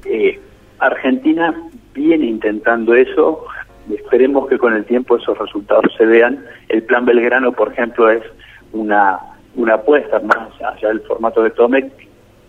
Eh, 0.05 0.39
Argentina 0.79 1.53
viene 1.93 2.27
intentando 2.27 2.93
eso, 2.93 3.45
esperemos 3.89 4.47
que 4.47 4.57
con 4.57 4.73
el 4.73 4.85
tiempo 4.85 5.17
esos 5.17 5.37
resultados 5.37 5.91
se 5.97 6.05
vean. 6.05 6.45
El 6.69 6.83
plan 6.83 7.05
Belgrano, 7.05 7.51
por 7.51 7.73
ejemplo, 7.73 8.09
es 8.09 8.23
una, 8.71 9.19
una 9.55 9.75
apuesta 9.75 10.19
más 10.19 10.49
allá 10.61 10.89
del 10.89 11.01
formato 11.01 11.43
de 11.43 11.49
Tomec 11.51 11.91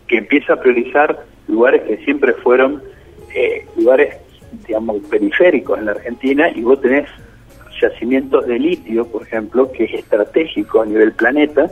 que 0.07 0.18
empieza 0.18 0.54
a 0.54 0.61
priorizar 0.61 1.25
lugares 1.49 1.83
que 1.83 1.97
siempre 2.04 2.33
fueron 2.35 2.83
eh, 3.35 3.66
lugares, 3.76 4.16
digamos, 4.66 4.99
periféricos 5.11 5.78
en 5.78 5.87
la 5.87 5.92
Argentina 5.92 6.49
y 6.54 6.62
vos 6.62 6.80
tenés 6.80 7.09
yacimientos 7.80 8.47
de 8.47 8.58
litio, 8.58 9.06
por 9.06 9.23
ejemplo, 9.23 9.70
que 9.73 9.85
es 9.85 9.94
estratégico 9.94 10.82
a 10.82 10.87
nivel 10.87 11.12
planeta, 11.12 11.70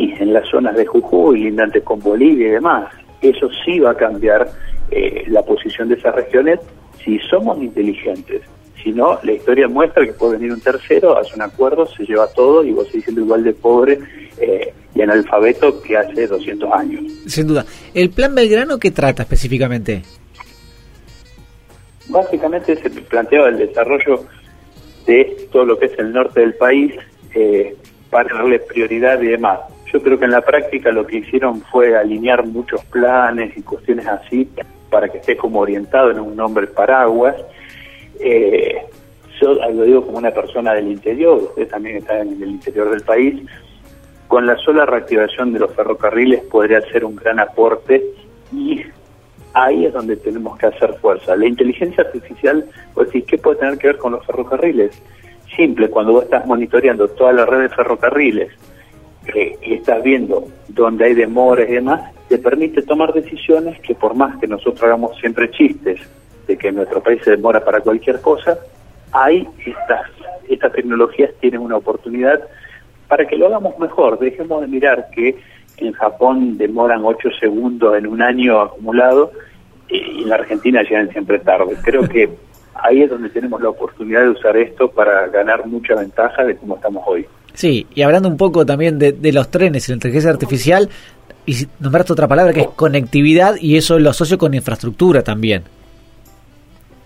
y 0.00 0.12
en 0.22 0.32
las 0.32 0.48
zonas 0.48 0.76
de 0.76 0.86
Jujuy, 0.86 1.40
lindantes 1.40 1.82
con 1.82 2.00
Bolivia 2.00 2.48
y 2.48 2.50
demás. 2.52 2.92
Eso 3.20 3.48
sí 3.64 3.80
va 3.80 3.90
a 3.90 3.96
cambiar 3.96 4.48
eh, 4.90 5.24
la 5.28 5.42
posición 5.42 5.88
de 5.88 5.96
esas 5.96 6.14
regiones 6.14 6.60
si 7.04 7.18
somos 7.18 7.58
inteligentes. 7.58 8.42
Si 8.82 8.92
no, 8.92 9.18
la 9.22 9.32
historia 9.32 9.68
muestra 9.68 10.06
que 10.06 10.12
puede 10.12 10.38
venir 10.38 10.52
un 10.52 10.60
tercero, 10.60 11.18
hace 11.18 11.34
un 11.34 11.42
acuerdo, 11.42 11.86
se 11.86 12.04
lleva 12.04 12.26
todo 12.28 12.64
y 12.64 12.72
vos 12.72 12.86
seguís 12.86 13.04
siendo 13.04 13.20
igual 13.20 13.44
de 13.44 13.52
pobre 13.52 13.98
eh, 14.38 14.72
y 14.94 15.02
analfabeto 15.02 15.82
que 15.82 15.98
hace 15.98 16.26
200 16.26 16.72
años. 16.72 17.02
Sin 17.26 17.46
duda. 17.46 17.66
¿El 17.92 18.10
plan 18.10 18.34
Belgrano 18.34 18.78
qué 18.78 18.90
trata 18.90 19.22
específicamente? 19.24 20.02
Básicamente 22.08 22.74
se 22.76 22.88
plantea 22.88 23.48
el 23.48 23.58
desarrollo 23.58 24.24
de 25.06 25.48
todo 25.50 25.64
lo 25.64 25.78
que 25.78 25.86
es 25.86 25.98
el 25.98 26.12
norte 26.12 26.40
del 26.40 26.54
país 26.54 26.94
eh, 27.34 27.76
para 28.10 28.34
darle 28.34 28.58
prioridad 28.60 29.20
y 29.20 29.28
demás. 29.28 29.60
Yo 29.92 30.02
creo 30.02 30.18
que 30.18 30.24
en 30.24 30.30
la 30.32 30.42
práctica 30.42 30.92
lo 30.92 31.06
que 31.06 31.18
hicieron 31.18 31.62
fue 31.62 31.96
alinear 31.96 32.46
muchos 32.46 32.84
planes 32.86 33.56
y 33.56 33.62
cuestiones 33.62 34.06
así 34.06 34.48
para 34.90 35.08
que 35.08 35.18
esté 35.18 35.36
como 35.36 35.60
orientado 35.60 36.10
en 36.10 36.20
un 36.20 36.36
nombre 36.36 36.66
paraguas. 36.66 37.36
Eh, 38.20 38.82
yo 39.40 39.54
lo 39.54 39.84
digo 39.84 40.04
como 40.04 40.18
una 40.18 40.30
persona 40.30 40.74
del 40.74 40.88
interior, 40.88 41.38
usted 41.38 41.68
también 41.68 41.96
está 41.96 42.20
en 42.20 42.42
el 42.42 42.50
interior 42.50 42.90
del 42.90 43.00
país, 43.02 43.42
con 44.28 44.46
la 44.46 44.56
sola 44.58 44.86
reactivación 44.86 45.52
de 45.52 45.60
los 45.60 45.74
ferrocarriles 45.74 46.42
podría 46.42 46.80
ser 46.92 47.04
un 47.04 47.16
gran 47.16 47.40
aporte 47.40 48.04
y 48.52 48.84
ahí 49.54 49.86
es 49.86 49.92
donde 49.92 50.16
tenemos 50.16 50.58
que 50.58 50.66
hacer 50.66 50.94
fuerza. 50.94 51.36
La 51.36 51.46
inteligencia 51.46 52.04
artificial, 52.04 52.64
pues 52.94 53.08
decir, 53.08 53.24
¿qué 53.24 53.38
puede 53.38 53.58
tener 53.58 53.78
que 53.78 53.88
ver 53.88 53.98
con 53.98 54.12
los 54.12 54.24
ferrocarriles? 54.26 55.00
Simple, 55.56 55.90
cuando 55.90 56.12
vos 56.12 56.24
estás 56.24 56.46
monitoreando 56.46 57.08
toda 57.08 57.32
la 57.32 57.46
red 57.46 57.62
de 57.62 57.68
ferrocarriles 57.70 58.52
eh, 59.34 59.58
y 59.62 59.74
estás 59.74 60.02
viendo 60.02 60.46
dónde 60.68 61.06
hay 61.06 61.14
demoras 61.14 61.68
y 61.68 61.74
demás, 61.74 62.12
te 62.28 62.38
permite 62.38 62.82
tomar 62.82 63.12
decisiones 63.12 63.80
que 63.80 63.94
por 63.94 64.14
más 64.14 64.38
que 64.38 64.46
nosotros 64.46 64.82
hagamos 64.84 65.18
siempre 65.18 65.50
chistes 65.50 66.00
de 66.46 66.56
que 66.56 66.70
nuestro 66.70 67.02
país 67.02 67.20
se 67.24 67.32
demora 67.32 67.64
para 67.64 67.80
cualquier 67.80 68.20
cosa, 68.20 68.58
hay 69.12 69.46
estas, 69.66 70.06
estas 70.48 70.72
tecnologías 70.72 71.30
tienen 71.40 71.60
una 71.60 71.76
oportunidad 71.76 72.40
para 73.08 73.26
que 73.26 73.36
lo 73.36 73.46
hagamos 73.46 73.76
mejor. 73.78 74.18
Dejemos 74.20 74.60
de 74.60 74.68
mirar 74.68 75.08
que 75.12 75.36
en 75.86 75.92
Japón 75.92 76.58
demoran 76.58 77.04
8 77.04 77.28
segundos 77.38 77.96
en 77.96 78.06
un 78.06 78.22
año 78.22 78.60
acumulado 78.60 79.32
y 79.88 80.22
en 80.22 80.28
la 80.28 80.36
Argentina 80.36 80.82
llegan 80.82 81.10
siempre 81.10 81.38
tarde. 81.38 81.76
Creo 81.82 82.02
que 82.08 82.28
ahí 82.74 83.02
es 83.02 83.10
donde 83.10 83.28
tenemos 83.30 83.60
la 83.60 83.70
oportunidad 83.70 84.22
de 84.22 84.30
usar 84.30 84.56
esto 84.56 84.90
para 84.90 85.26
ganar 85.28 85.66
mucha 85.66 85.94
ventaja 85.94 86.44
de 86.44 86.56
cómo 86.56 86.76
estamos 86.76 87.02
hoy. 87.06 87.26
Sí, 87.54 87.86
y 87.94 88.02
hablando 88.02 88.28
un 88.28 88.36
poco 88.36 88.64
también 88.64 88.98
de, 88.98 89.12
de 89.12 89.32
los 89.32 89.50
trenes 89.50 89.88
y 89.88 89.92
la 89.92 89.96
inteligencia 89.96 90.30
artificial, 90.30 90.88
y 91.46 91.66
nombraste 91.80 92.12
otra 92.12 92.28
palabra 92.28 92.52
que 92.52 92.60
es 92.60 92.68
conectividad 92.68 93.56
y 93.60 93.76
eso 93.76 93.98
lo 93.98 94.10
asocio 94.10 94.38
con 94.38 94.54
infraestructura 94.54 95.22
también. 95.22 95.64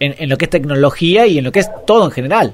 En, 0.01 0.29
lo 0.29 0.37
que 0.37 0.45
es 0.45 0.51
tecnología 0.51 1.27
y 1.27 1.39
en 1.39 1.45
lo 1.45 1.53
que 1.53 1.61
es 1.61 1.71
todo 1.87 2.05
en 2.05 2.11
general. 2.11 2.53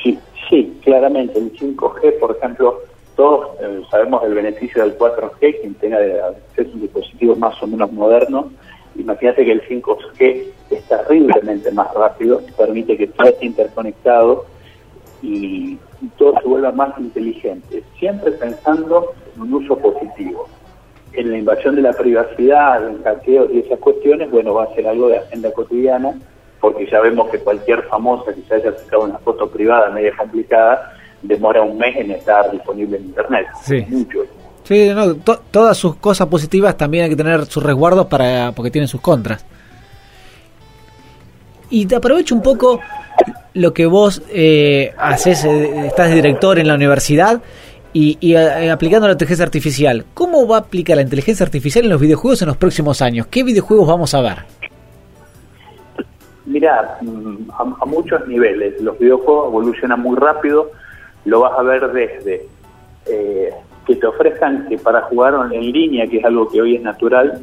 Sí, 0.00 0.16
sí, 0.48 0.78
claramente. 0.84 1.38
El 1.38 1.52
5G, 1.52 2.20
por 2.20 2.36
ejemplo, 2.36 2.82
todos 3.16 3.56
eh, 3.60 3.82
sabemos 3.90 4.22
el 4.24 4.34
beneficio 4.34 4.82
del 4.82 4.98
4G, 4.98 5.60
quien 5.60 5.74
tenga 5.74 5.98
acceso 5.98 6.70
a 6.70 6.74
un 6.74 6.80
dispositivo 6.80 7.36
más 7.36 7.62
o 7.62 7.66
menos 7.66 7.92
moderno. 7.92 8.50
Imagínate 8.96 9.44
que 9.44 9.52
el 9.52 9.62
5G 9.62 10.44
es 10.70 10.84
terriblemente 10.84 11.70
más 11.72 11.92
rápido, 11.94 12.40
permite 12.56 12.96
que 12.96 13.08
todo 13.08 13.28
esté 13.28 13.46
interconectado 13.46 14.46
y 15.22 15.78
todo 16.18 16.38
se 16.40 16.46
vuelva 16.46 16.72
más 16.72 16.98
inteligente, 16.98 17.82
siempre 17.98 18.32
pensando 18.32 19.12
en 19.34 19.42
un 19.42 19.54
uso 19.54 19.78
positivo. 19.78 20.48
En 21.12 21.30
la 21.30 21.38
invasión 21.38 21.76
de 21.76 21.82
la 21.82 21.92
privacidad, 21.92 22.86
en 22.88 23.02
hackeo 23.02 23.50
y 23.52 23.60
esas 23.60 23.78
cuestiones, 23.78 24.30
bueno, 24.30 24.54
va 24.54 24.64
a 24.64 24.74
ser 24.74 24.86
algo 24.86 25.08
de 25.08 25.18
agenda 25.18 25.52
cotidiana, 25.52 26.14
porque 26.60 26.86
ya 26.90 27.00
vemos 27.00 27.28
que 27.30 27.38
cualquier 27.38 27.82
famosa 27.84 28.34
que 28.34 28.42
se 28.42 28.54
haya 28.54 28.72
sacado 28.72 29.04
una 29.04 29.18
foto 29.18 29.48
privada 29.48 29.90
media 29.90 30.16
complicada, 30.16 30.93
demora 31.24 31.62
un 31.62 31.76
mes 31.76 31.96
en 31.96 32.10
estar 32.12 32.50
disponible 32.50 32.96
en 32.96 33.04
Internet. 33.04 33.46
Sí. 33.62 33.84
Sí, 34.62 34.88
no, 34.94 35.14
todas 35.16 35.76
sus 35.76 35.96
cosas 35.96 36.26
positivas 36.26 36.76
también 36.76 37.04
hay 37.04 37.10
que 37.10 37.16
tener 37.16 37.44
sus 37.44 37.62
resguardos 37.62 38.06
para 38.06 38.52
porque 38.52 38.70
tienen 38.70 38.88
sus 38.88 39.00
contras. 39.00 39.44
Y 41.68 41.86
te 41.86 41.96
aprovecho 41.96 42.34
un 42.34 42.42
poco 42.42 42.80
lo 43.52 43.74
que 43.74 43.86
vos 43.86 44.22
eh, 44.30 44.92
haces, 44.96 45.44
eh, 45.44 45.86
estás 45.86 46.12
director 46.12 46.58
en 46.58 46.68
la 46.68 46.74
universidad 46.74 47.42
y, 47.92 48.18
eh, 48.34 48.70
aplicando 48.70 49.06
la 49.06 49.12
inteligencia 49.12 49.44
artificial. 49.44 50.04
¿Cómo 50.14 50.48
va 50.48 50.56
a 50.56 50.60
aplicar 50.60 50.96
la 50.96 51.02
inteligencia 51.02 51.44
artificial 51.44 51.84
en 51.84 51.90
los 51.90 52.00
videojuegos 52.00 52.42
en 52.42 52.48
los 52.48 52.56
próximos 52.56 53.00
años? 53.02 53.26
¿Qué 53.28 53.44
videojuegos 53.44 53.86
vamos 53.86 54.14
a 54.14 54.20
ver? 54.20 54.38
Mira, 56.46 56.98
mm, 57.00 57.50
a, 57.52 57.86
muchos 57.86 58.26
niveles. 58.26 58.80
Los 58.80 58.98
videojuegos 58.98 59.48
evolucionan 59.48 60.00
muy 60.00 60.16
rápido. 60.16 60.70
Lo 61.24 61.40
vas 61.40 61.58
a 61.58 61.62
ver 61.62 61.92
desde 61.92 62.46
que 63.86 63.96
te 63.96 64.06
ofrezcan 64.06 64.66
que 64.68 64.78
para 64.78 65.02
jugar 65.02 65.34
en 65.52 65.72
línea, 65.72 66.06
que 66.06 66.18
es 66.18 66.24
algo 66.24 66.48
que 66.48 66.60
hoy 66.60 66.76
es 66.76 66.82
natural, 66.82 67.40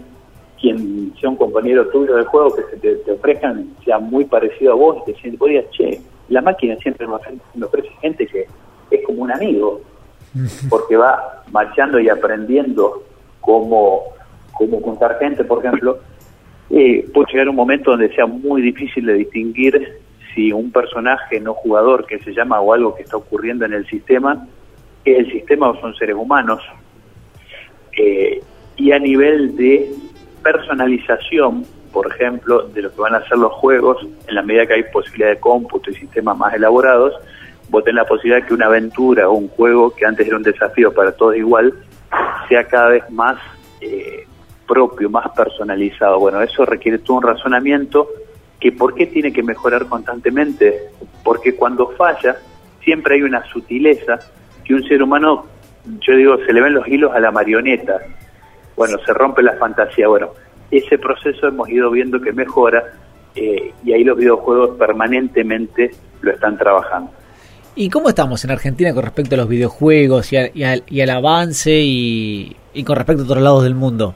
quien 0.60 1.14
sea 1.20 1.30
un 1.30 1.36
compañero 1.36 1.88
tuyo 1.90 2.16
de 2.16 2.26
juego 2.26 2.56
que 2.56 2.64
se 2.64 2.78
te, 2.78 3.12
ofrezcan 3.12 3.68
sea 3.84 4.00
muy 4.00 4.26
parecido 4.26 4.74
a 4.74 4.76
vos 4.76 4.98
y 5.02 5.12
te 5.12 5.20
sientes, 5.20 5.42
oye, 5.42 5.68
che, 5.72 6.02
la 6.30 6.42
máquina 6.42 6.76
siempre 6.78 7.08
me 7.08 7.66
ofrece 7.66 7.90
gente 8.02 8.28
que 8.28 8.48
es 8.92 9.06
como 9.06 9.24
un 9.24 9.32
amigo, 9.32 9.82
porque 10.70 10.96
va 10.96 11.44
marchando 11.52 12.00
y 12.00 12.10
aprendiendo 12.10 13.04
cómo, 13.42 14.04
como 14.54 14.82
con 14.82 14.98
gente, 15.20 15.44
por 15.44 15.66
ejemplo, 15.66 16.00
eh, 16.70 17.06
puede 17.14 17.32
llegar 17.32 17.50
un 17.50 17.56
momento 17.56 17.92
donde 17.92 18.14
sea 18.14 18.26
muy 18.26 18.62
difícil 18.62 19.06
de 19.06 19.14
distinguir 19.14 20.00
si 20.34 20.52
un 20.52 20.72
personaje 20.72 21.40
no 21.40 21.54
jugador 21.54 22.06
que 22.06 22.20
se 22.20 22.34
llama 22.34 22.60
o 22.60 22.74
algo 22.74 22.96
que 22.96 23.04
está 23.04 23.18
ocurriendo 23.18 23.66
en 23.66 23.74
el 23.74 23.86
sistema 23.88 24.48
es 25.04 25.20
el 25.20 25.32
sistema 25.32 25.70
o 25.70 25.80
son 25.80 25.96
seres 25.96 26.16
humanos. 26.16 26.62
Eh, 27.98 28.42
y 28.78 28.92
a 28.92 29.00
nivel 29.00 29.56
de 29.56 29.92
personalización, 30.44 31.66
por 31.92 32.12
ejemplo, 32.12 32.64
de 32.68 32.84
lo 32.84 32.94
que 32.94 33.02
van 33.02 33.16
a 33.16 33.28
ser 33.28 33.38
los 33.38 33.52
juegos, 33.54 33.98
en 34.28 34.36
la 34.36 34.42
medida 34.42 34.66
que 34.66 34.74
hay 34.74 34.84
posibilidad 34.84 35.30
de 35.30 35.40
cómputo 35.40 35.92
y 35.92 35.96
sistemas 35.96 36.38
más 36.38 36.54
elaborados, 36.54 37.14
vos 37.70 37.84
tenés 37.84 38.04
la 38.04 38.08
posibilidad 38.08 38.46
que 38.46 38.54
una 38.54 38.68
aventura 38.68 39.28
o 39.30 39.34
un 39.34 39.48
juego 39.50 39.92
que 39.92 40.06
antes 40.06 40.28
era 40.28 40.38
un 40.38 40.44
desafío 40.44 40.94
para 40.94 41.12
todos 41.12 41.36
igual, 41.36 41.74
sea 42.48 42.64
cada 42.66 42.90
vez 42.90 43.10
más 43.10 43.38
eh, 43.82 44.26
propio, 44.68 45.10
más 45.10 45.30
personalizado. 45.32 46.20
Bueno, 46.20 46.42
eso 46.42 46.66
requiere 46.66 47.00
todo 47.00 47.18
un 47.18 47.24
razonamiento 47.24 48.08
que 48.62 48.72
por 48.72 48.94
qué 48.94 49.08
tiene 49.08 49.34
que 49.34 49.42
mejorar 49.42 49.88
constantemente, 49.88 50.92
porque 51.24 51.56
cuando 51.56 51.90
falla 51.98 52.38
siempre 52.84 53.16
hay 53.16 53.24
una 53.24 53.44
sutileza 53.46 54.20
que 54.64 54.76
un 54.76 54.84
ser 54.84 55.02
humano, 55.02 55.48
yo 56.00 56.16
digo, 56.16 56.38
se 56.46 56.54
le 56.54 56.62
ven 56.62 56.76
los 56.76 56.88
hilos 56.88 57.12
a 57.14 57.20
la 57.20 57.32
marioneta, 57.32 58.00
bueno, 58.78 58.98
se 59.04 59.14
rompe 59.14 59.42
la 59.42 59.54
fantasía, 59.54 60.08
bueno, 60.08 60.30
ese 60.70 61.00
proceso 61.00 61.48
hemos 61.48 61.68
ido 61.70 61.90
viendo 61.90 62.22
que 62.22 62.32
mejora 62.32 62.84
eh, 63.36 63.74
y 63.84 63.94
ahí 63.94 64.04
los 64.04 64.18
videojuegos 64.18 64.78
permanentemente 64.78 65.92
lo 66.22 66.32
están 66.32 66.56
trabajando. 66.58 67.12
¿Y 67.74 67.90
cómo 67.90 68.10
estamos 68.10 68.44
en 68.46 68.52
Argentina 68.52 68.94
con 68.94 69.04
respecto 69.04 69.36
a 69.36 69.40
los 69.40 69.48
videojuegos 69.48 70.32
y, 70.34 70.64
al, 70.64 71.10
avance 71.10 71.72
y, 71.72 72.56
y 72.74 72.84
con 72.84 72.96
respecto 72.96 73.24
a 73.24 73.26
otros 73.26 73.42
lados 73.42 73.64
del 73.64 73.76
mundo? 73.76 74.14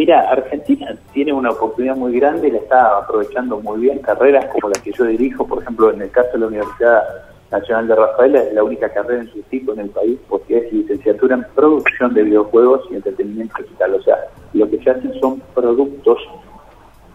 Mira, 0.00 0.30
Argentina 0.30 0.96
tiene 1.12 1.30
una 1.30 1.50
oportunidad 1.50 1.94
muy 1.94 2.18
grande 2.18 2.48
y 2.48 2.52
la 2.52 2.56
está 2.56 2.96
aprovechando 2.96 3.60
muy 3.60 3.80
bien. 3.82 3.98
Carreras 3.98 4.46
como 4.46 4.70
las 4.70 4.80
que 4.80 4.92
yo 4.92 5.04
dirijo, 5.04 5.46
por 5.46 5.60
ejemplo, 5.60 5.90
en 5.90 6.00
el 6.00 6.10
caso 6.10 6.30
de 6.32 6.38
la 6.38 6.46
Universidad 6.46 7.02
Nacional 7.50 7.86
de 7.86 7.96
Rafaela, 7.96 8.42
es 8.44 8.54
la 8.54 8.64
única 8.64 8.88
carrera 8.88 9.20
en 9.20 9.30
su 9.30 9.42
tipo 9.42 9.74
en 9.74 9.80
el 9.80 9.90
país 9.90 10.18
porque 10.26 10.56
es 10.56 10.72
licenciatura 10.72 11.34
en 11.34 11.44
producción 11.54 12.14
de 12.14 12.22
videojuegos 12.22 12.80
y 12.90 12.94
entretenimiento 12.94 13.62
digital. 13.62 13.94
O 13.94 14.02
sea, 14.02 14.16
lo 14.54 14.70
que 14.70 14.78
se 14.78 14.88
hacen 14.88 15.20
son 15.20 15.42
productos 15.54 16.18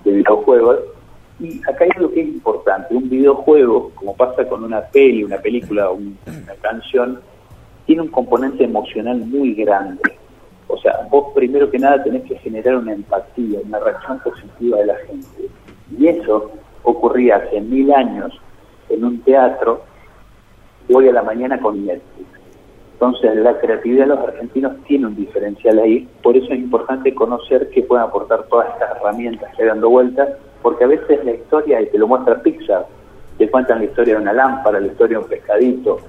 de 0.03 0.11
videojuegos. 0.11 0.81
Y 1.39 1.59
acá 1.67 1.85
hay 1.85 1.89
algo 1.95 2.11
que 2.11 2.21
es 2.21 2.27
importante. 2.27 2.93
Un 2.93 3.09
videojuego, 3.09 3.93
como 3.95 4.15
pasa 4.15 4.47
con 4.47 4.63
una 4.63 4.81
peli, 4.81 5.23
una 5.23 5.39
película 5.39 5.89
o 5.89 5.95
una 5.95 6.53
canción, 6.61 7.19
tiene 7.87 8.03
un 8.03 8.09
componente 8.09 8.63
emocional 8.63 9.17
muy 9.17 9.55
grande 9.55 10.03
o 10.75 10.81
sea, 10.81 11.07
vos 11.09 11.33
primero 11.33 11.71
que 11.71 11.79
nada 11.79 12.03
tenés 12.03 12.23
que 12.23 12.37
generar 12.39 12.75
una 12.75 12.93
empatía, 12.93 13.59
una 13.63 13.79
reacción 13.79 14.19
positiva 14.19 14.77
de 14.79 14.85
la 14.87 14.95
gente. 14.95 15.49
Y 15.97 16.07
eso 16.07 16.51
ocurría 16.83 17.37
hace 17.37 17.61
mil 17.61 17.93
años 17.93 18.37
en 18.89 19.05
un 19.05 19.21
teatro, 19.21 19.83
hoy 20.93 21.07
a 21.07 21.13
la 21.13 21.23
mañana 21.23 21.59
con 21.59 21.85
Netflix. 21.85 22.29
Entonces, 22.93 23.35
la 23.37 23.57
creatividad 23.59 24.03
de 24.03 24.15
los 24.15 24.19
argentinos 24.19 24.73
tiene 24.85 25.07
un 25.07 25.15
diferencial 25.15 25.79
ahí, 25.79 26.07
por 26.21 26.35
eso 26.35 26.51
es 26.51 26.59
importante 26.59 27.13
conocer 27.13 27.69
qué 27.69 27.81
pueden 27.81 28.05
aportar 28.05 28.43
todas 28.43 28.69
estas 28.73 28.97
herramientas 28.97 29.55
que 29.55 29.65
dando 29.65 29.89
vueltas, 29.89 30.29
porque 30.61 30.83
a 30.83 30.87
veces 30.87 31.23
la 31.23 31.31
historia, 31.31 31.81
y 31.81 31.87
te 31.87 31.97
lo 31.97 32.07
muestra 32.07 32.41
Pixar, 32.41 32.85
te 33.37 33.49
cuentan 33.49 33.79
la 33.79 33.85
historia 33.85 34.15
de 34.15 34.21
una 34.21 34.33
lámpara, 34.33 34.79
la 34.79 34.87
historia 34.87 35.17
de 35.17 35.23
un 35.23 35.29
pescadito, 35.29 35.99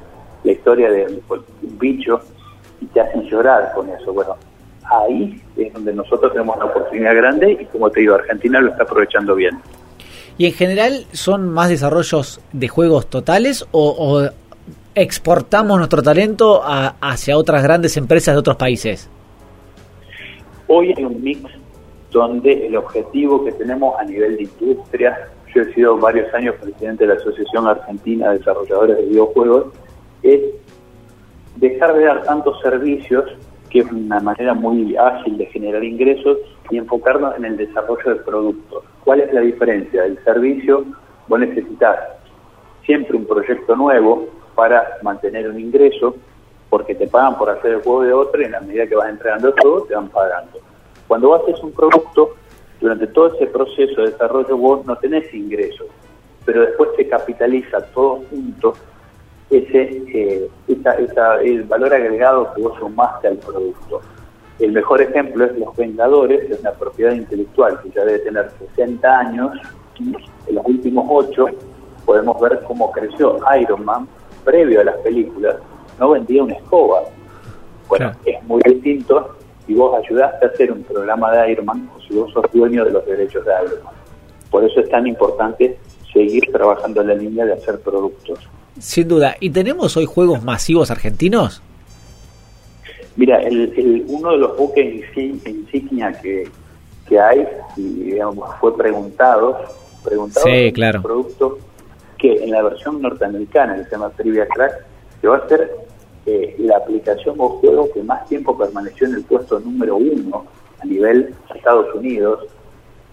la 0.44 0.52
historia 0.52 0.90
de 0.90 1.06
un 1.06 1.78
bicho, 1.78 2.20
y 2.80 2.86
te 2.86 3.00
hacen 3.00 3.22
llorar 3.22 3.72
con 3.74 3.88
eso. 3.88 4.12
Bueno, 4.12 4.36
ahí 4.90 5.40
es 5.56 5.72
donde 5.72 5.92
nosotros 5.92 6.32
tenemos 6.32 6.56
una 6.56 6.66
oportunidad 6.66 7.14
grande 7.14 7.58
y 7.60 7.64
como 7.66 7.90
te 7.90 8.00
digo, 8.00 8.14
Argentina 8.14 8.60
lo 8.60 8.70
está 8.70 8.84
aprovechando 8.84 9.34
bien. 9.34 9.58
¿Y 10.38 10.46
en 10.46 10.52
general 10.52 11.06
son 11.12 11.48
más 11.48 11.70
desarrollos 11.70 12.40
de 12.52 12.68
juegos 12.68 13.08
totales 13.08 13.66
o, 13.70 14.28
exportamos 14.94 15.76
nuestro 15.76 16.02
talento 16.02 16.62
hacia 16.64 17.36
otras 17.36 17.62
grandes 17.62 17.98
empresas 17.98 18.34
de 18.34 18.38
otros 18.38 18.56
países? 18.56 19.10
Hoy 20.68 20.94
hay 20.96 21.04
un 21.04 21.22
mix 21.22 21.42
donde 22.10 22.66
el 22.66 22.76
objetivo 22.76 23.44
que 23.44 23.52
tenemos 23.52 23.98
a 24.00 24.04
nivel 24.04 24.38
de 24.38 24.44
industria, 24.44 25.28
yo 25.54 25.62
he 25.62 25.74
sido 25.74 25.98
varios 25.98 26.32
años 26.32 26.54
presidente 26.60 27.06
de 27.06 27.14
la 27.14 27.20
Asociación 27.20 27.66
Argentina 27.66 28.30
de 28.30 28.38
Desarrolladores 28.38 28.96
de 28.96 29.04
Videojuegos, 29.04 29.66
es 30.22 30.40
dejar 31.56 31.94
de 31.94 32.04
dar 32.04 32.22
tantos 32.22 32.58
servicios, 32.62 33.24
que 33.76 33.82
es 33.82 33.92
una 33.92 34.20
manera 34.20 34.54
muy 34.54 34.96
ágil 34.96 35.36
de 35.36 35.44
generar 35.46 35.84
ingresos, 35.84 36.38
y 36.70 36.78
enfocarnos 36.78 37.36
en 37.36 37.44
el 37.44 37.56
desarrollo 37.58 38.14
de 38.14 38.16
productos. 38.22 38.84
¿Cuál 39.04 39.20
es 39.20 39.32
la 39.34 39.40
diferencia? 39.42 40.06
El 40.06 40.18
servicio, 40.24 40.84
vos 41.28 41.38
necesitas 41.38 41.98
siempre 42.86 43.18
un 43.18 43.26
proyecto 43.26 43.76
nuevo 43.76 44.28
para 44.54 44.96
mantener 45.02 45.50
un 45.50 45.60
ingreso, 45.60 46.16
porque 46.70 46.94
te 46.94 47.06
pagan 47.06 47.36
por 47.36 47.50
hacer 47.50 47.72
el 47.72 47.82
juego 47.82 48.02
de 48.02 48.12
otro 48.14 48.40
y 48.40 48.46
en 48.46 48.52
la 48.52 48.60
medida 48.60 48.86
que 48.86 48.96
vas 48.96 49.10
entregando 49.10 49.52
todo 49.52 49.82
te 49.82 49.94
van 49.94 50.08
pagando. 50.08 50.58
Cuando 51.06 51.28
vos 51.28 51.42
haces 51.42 51.62
un 51.62 51.72
producto, 51.72 52.34
durante 52.80 53.06
todo 53.08 53.34
ese 53.34 53.46
proceso 53.46 54.00
de 54.00 54.10
desarrollo 54.10 54.56
vos 54.56 54.86
no 54.86 54.96
tenés 54.96 55.32
ingresos, 55.34 55.86
pero 56.46 56.62
después 56.62 56.90
se 56.96 57.06
capitaliza 57.06 57.84
todo 57.92 58.22
junto 58.30 58.72
ese 59.58 60.02
eh, 60.12 60.50
el 61.44 61.62
valor 61.64 61.94
agregado 61.94 62.52
que 62.54 62.62
vos 62.62 62.78
sumaste 62.78 63.28
al 63.28 63.36
producto. 63.38 64.00
El 64.58 64.72
mejor 64.72 65.02
ejemplo 65.02 65.44
es 65.44 65.58
Los 65.58 65.76
Vengadores, 65.76 66.50
es 66.50 66.60
una 66.60 66.72
propiedad 66.72 67.12
intelectual 67.12 67.80
que 67.82 67.90
ya 67.90 68.04
debe 68.04 68.20
tener 68.20 68.50
60 68.74 69.18
años 69.18 69.52
y 69.98 70.14
en 70.48 70.54
los 70.54 70.66
últimos 70.66 71.06
8 71.08 71.46
podemos 72.04 72.40
ver 72.40 72.62
cómo 72.66 72.90
creció 72.92 73.38
Iron 73.60 73.84
Man 73.84 74.08
previo 74.44 74.80
a 74.80 74.84
las 74.84 74.96
películas, 74.98 75.56
no 75.98 76.10
vendía 76.10 76.42
una 76.42 76.54
escoba. 76.54 77.02
Bueno, 77.88 78.12
es 78.24 78.42
muy 78.44 78.60
distinto 78.64 79.36
si 79.66 79.74
vos 79.74 80.00
ayudaste 80.02 80.46
a 80.46 80.48
hacer 80.48 80.72
un 80.72 80.82
programa 80.84 81.32
de 81.32 81.52
Iron 81.52 81.66
Man 81.66 81.90
o 81.94 82.00
si 82.00 82.14
vos 82.14 82.32
sos 82.32 82.44
dueño 82.52 82.84
de 82.84 82.92
los 82.92 83.04
derechos 83.04 83.44
de 83.44 83.52
Iron 83.64 83.84
Man. 83.84 83.94
Por 84.50 84.64
eso 84.64 84.80
es 84.80 84.88
tan 84.88 85.06
importante 85.06 85.78
seguir 86.12 86.50
trabajando 86.52 87.02
en 87.02 87.08
la 87.08 87.14
línea 87.14 87.44
de 87.44 87.54
hacer 87.54 87.80
productos. 87.80 88.38
Sin 88.78 89.08
duda. 89.08 89.36
¿Y 89.40 89.50
tenemos 89.50 89.96
hoy 89.96 90.04
juegos 90.04 90.42
masivos 90.42 90.90
argentinos? 90.90 91.62
Mira, 93.16 93.40
el, 93.42 94.04
uno 94.08 94.32
de 94.32 94.38
los 94.38 94.56
buques 94.58 95.04
insignia 95.16 96.12
que, 96.20 96.48
que 97.08 97.18
hay, 97.18 97.46
y 97.76 97.82
digamos, 97.82 98.48
fue 98.60 98.76
preguntado, 98.76 99.58
preguntado 100.04 100.46
sí, 100.46 100.70
claro. 100.72 100.98
un 100.98 101.02
producto 101.02 101.58
que 102.18 102.44
en 102.44 102.50
la 102.50 102.62
versión 102.62 103.00
norteamericana, 103.00 103.76
que 103.76 103.84
se 103.84 103.90
llama 103.92 104.10
Trivia 104.10 104.46
Crack, 104.48 104.84
que 105.20 105.28
va 105.28 105.38
a 105.38 105.48
ser 105.48 105.70
eh, 106.26 106.56
la 106.58 106.76
aplicación 106.76 107.36
o 107.38 107.48
juego 107.48 107.90
que 107.92 108.02
más 108.02 108.26
tiempo 108.28 108.56
permaneció 108.56 109.06
en 109.06 109.14
el 109.14 109.24
puesto 109.24 109.60
número 109.60 109.96
uno 109.96 110.44
a 110.80 110.84
nivel 110.84 111.34
Estados 111.54 111.94
Unidos, 111.94 112.44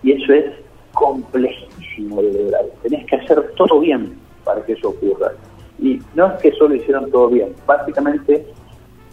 y 0.03 0.11
eso 0.11 0.33
es 0.33 0.45
complejísimo 0.93 2.21
de 2.21 2.33
lograr. 2.33 2.65
Tenés 2.81 3.05
que 3.07 3.15
hacer 3.15 3.53
todo 3.55 3.79
bien 3.79 4.17
para 4.43 4.65
que 4.65 4.73
eso 4.73 4.89
ocurra. 4.89 5.31
Y 5.79 6.01
no 6.15 6.27
es 6.27 6.41
que 6.41 6.51
solo 6.53 6.75
hicieron 6.75 7.11
todo 7.11 7.29
bien, 7.29 7.53
básicamente 7.65 8.45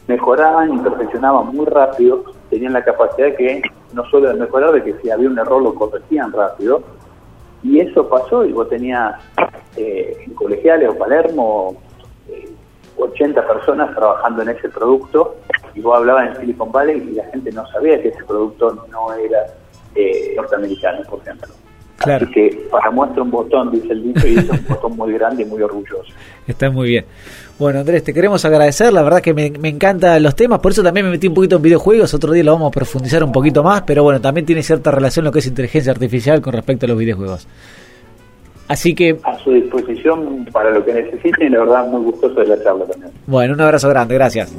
mejoraban 0.06 0.74
y 0.74 0.78
perfeccionaban 0.78 1.54
muy 1.54 1.66
rápido, 1.66 2.24
tenían 2.50 2.72
la 2.72 2.84
capacidad 2.84 3.28
de 3.28 3.36
que 3.36 3.62
no 3.92 4.04
solo 4.10 4.28
de 4.28 4.34
mejorar, 4.34 4.72
de 4.72 4.82
que 4.82 4.94
si 5.00 5.10
había 5.10 5.28
un 5.28 5.38
error 5.38 5.62
lo 5.62 5.74
corregían 5.74 6.32
rápido, 6.32 6.82
y 7.62 7.80
eso 7.80 8.08
pasó 8.08 8.44
y 8.44 8.52
vos 8.52 8.68
tenías 8.68 9.14
eh, 9.76 10.16
en 10.26 10.34
colegiales 10.34 10.88
o 10.90 10.98
Palermo 10.98 11.76
80 12.96 13.40
eh, 13.40 13.44
personas 13.44 13.94
trabajando 13.94 14.42
en 14.42 14.48
ese 14.50 14.68
producto 14.68 15.36
y 15.74 15.80
vos 15.80 15.96
hablabas 15.96 16.30
en 16.30 16.40
Silicon 16.40 16.72
Valley 16.72 16.96
y 17.10 17.14
la 17.14 17.24
gente 17.26 17.52
no 17.52 17.66
sabía 17.68 18.00
que 18.00 18.08
ese 18.08 18.24
producto 18.24 18.86
no 18.90 19.12
era 19.12 19.46
eh, 19.94 20.34
norteamericano, 20.36 21.02
por 21.08 21.20
ejemplo. 21.20 21.48
Claro. 22.00 22.24
Así 22.24 22.32
que 22.32 22.58
para 22.70 22.90
muestra 22.90 23.22
un 23.22 23.30
botón, 23.30 23.70
dice 23.70 23.92
el 23.92 24.02
dicho, 24.02 24.26
y 24.26 24.38
es 24.38 24.48
un 24.48 24.66
botón 24.66 24.96
muy 24.96 25.12
grande 25.12 25.42
y 25.42 25.46
muy 25.46 25.60
orgulloso. 25.60 26.10
Está 26.46 26.70
muy 26.70 26.88
bien. 26.88 27.04
Bueno, 27.58 27.80
Andrés, 27.80 28.02
te 28.02 28.14
queremos 28.14 28.42
agradecer. 28.46 28.90
La 28.90 29.02
verdad 29.02 29.20
que 29.20 29.34
me, 29.34 29.50
me 29.50 29.68
encantan 29.68 30.22
los 30.22 30.34
temas. 30.34 30.60
Por 30.60 30.72
eso 30.72 30.82
también 30.82 31.04
me 31.04 31.12
metí 31.12 31.28
un 31.28 31.34
poquito 31.34 31.56
en 31.56 31.62
videojuegos. 31.62 32.14
Otro 32.14 32.32
día 32.32 32.42
lo 32.42 32.52
vamos 32.52 32.68
a 32.68 32.70
profundizar 32.70 33.22
un 33.22 33.32
poquito 33.32 33.62
más. 33.62 33.82
Pero 33.82 34.02
bueno, 34.02 34.18
también 34.18 34.46
tiene 34.46 34.62
cierta 34.62 34.90
relación 34.90 35.26
lo 35.26 35.30
que 35.32 35.40
es 35.40 35.46
inteligencia 35.46 35.92
artificial 35.92 36.40
con 36.40 36.54
respecto 36.54 36.86
a 36.86 36.88
los 36.88 36.96
videojuegos. 36.96 37.46
Así 38.66 38.94
que. 38.94 39.18
A 39.22 39.36
su 39.38 39.52
disposición 39.52 40.46
para 40.50 40.70
lo 40.70 40.82
que 40.82 40.94
necesiten. 40.94 41.48
Y 41.48 41.50
la 41.50 41.58
verdad, 41.58 41.86
muy 41.86 42.02
gustoso 42.04 42.40
de 42.40 42.46
la 42.46 42.62
charla 42.62 42.86
también. 42.86 43.12
Bueno, 43.26 43.52
un 43.52 43.60
abrazo 43.60 43.90
grande. 43.90 44.14
Gracias. 44.14 44.50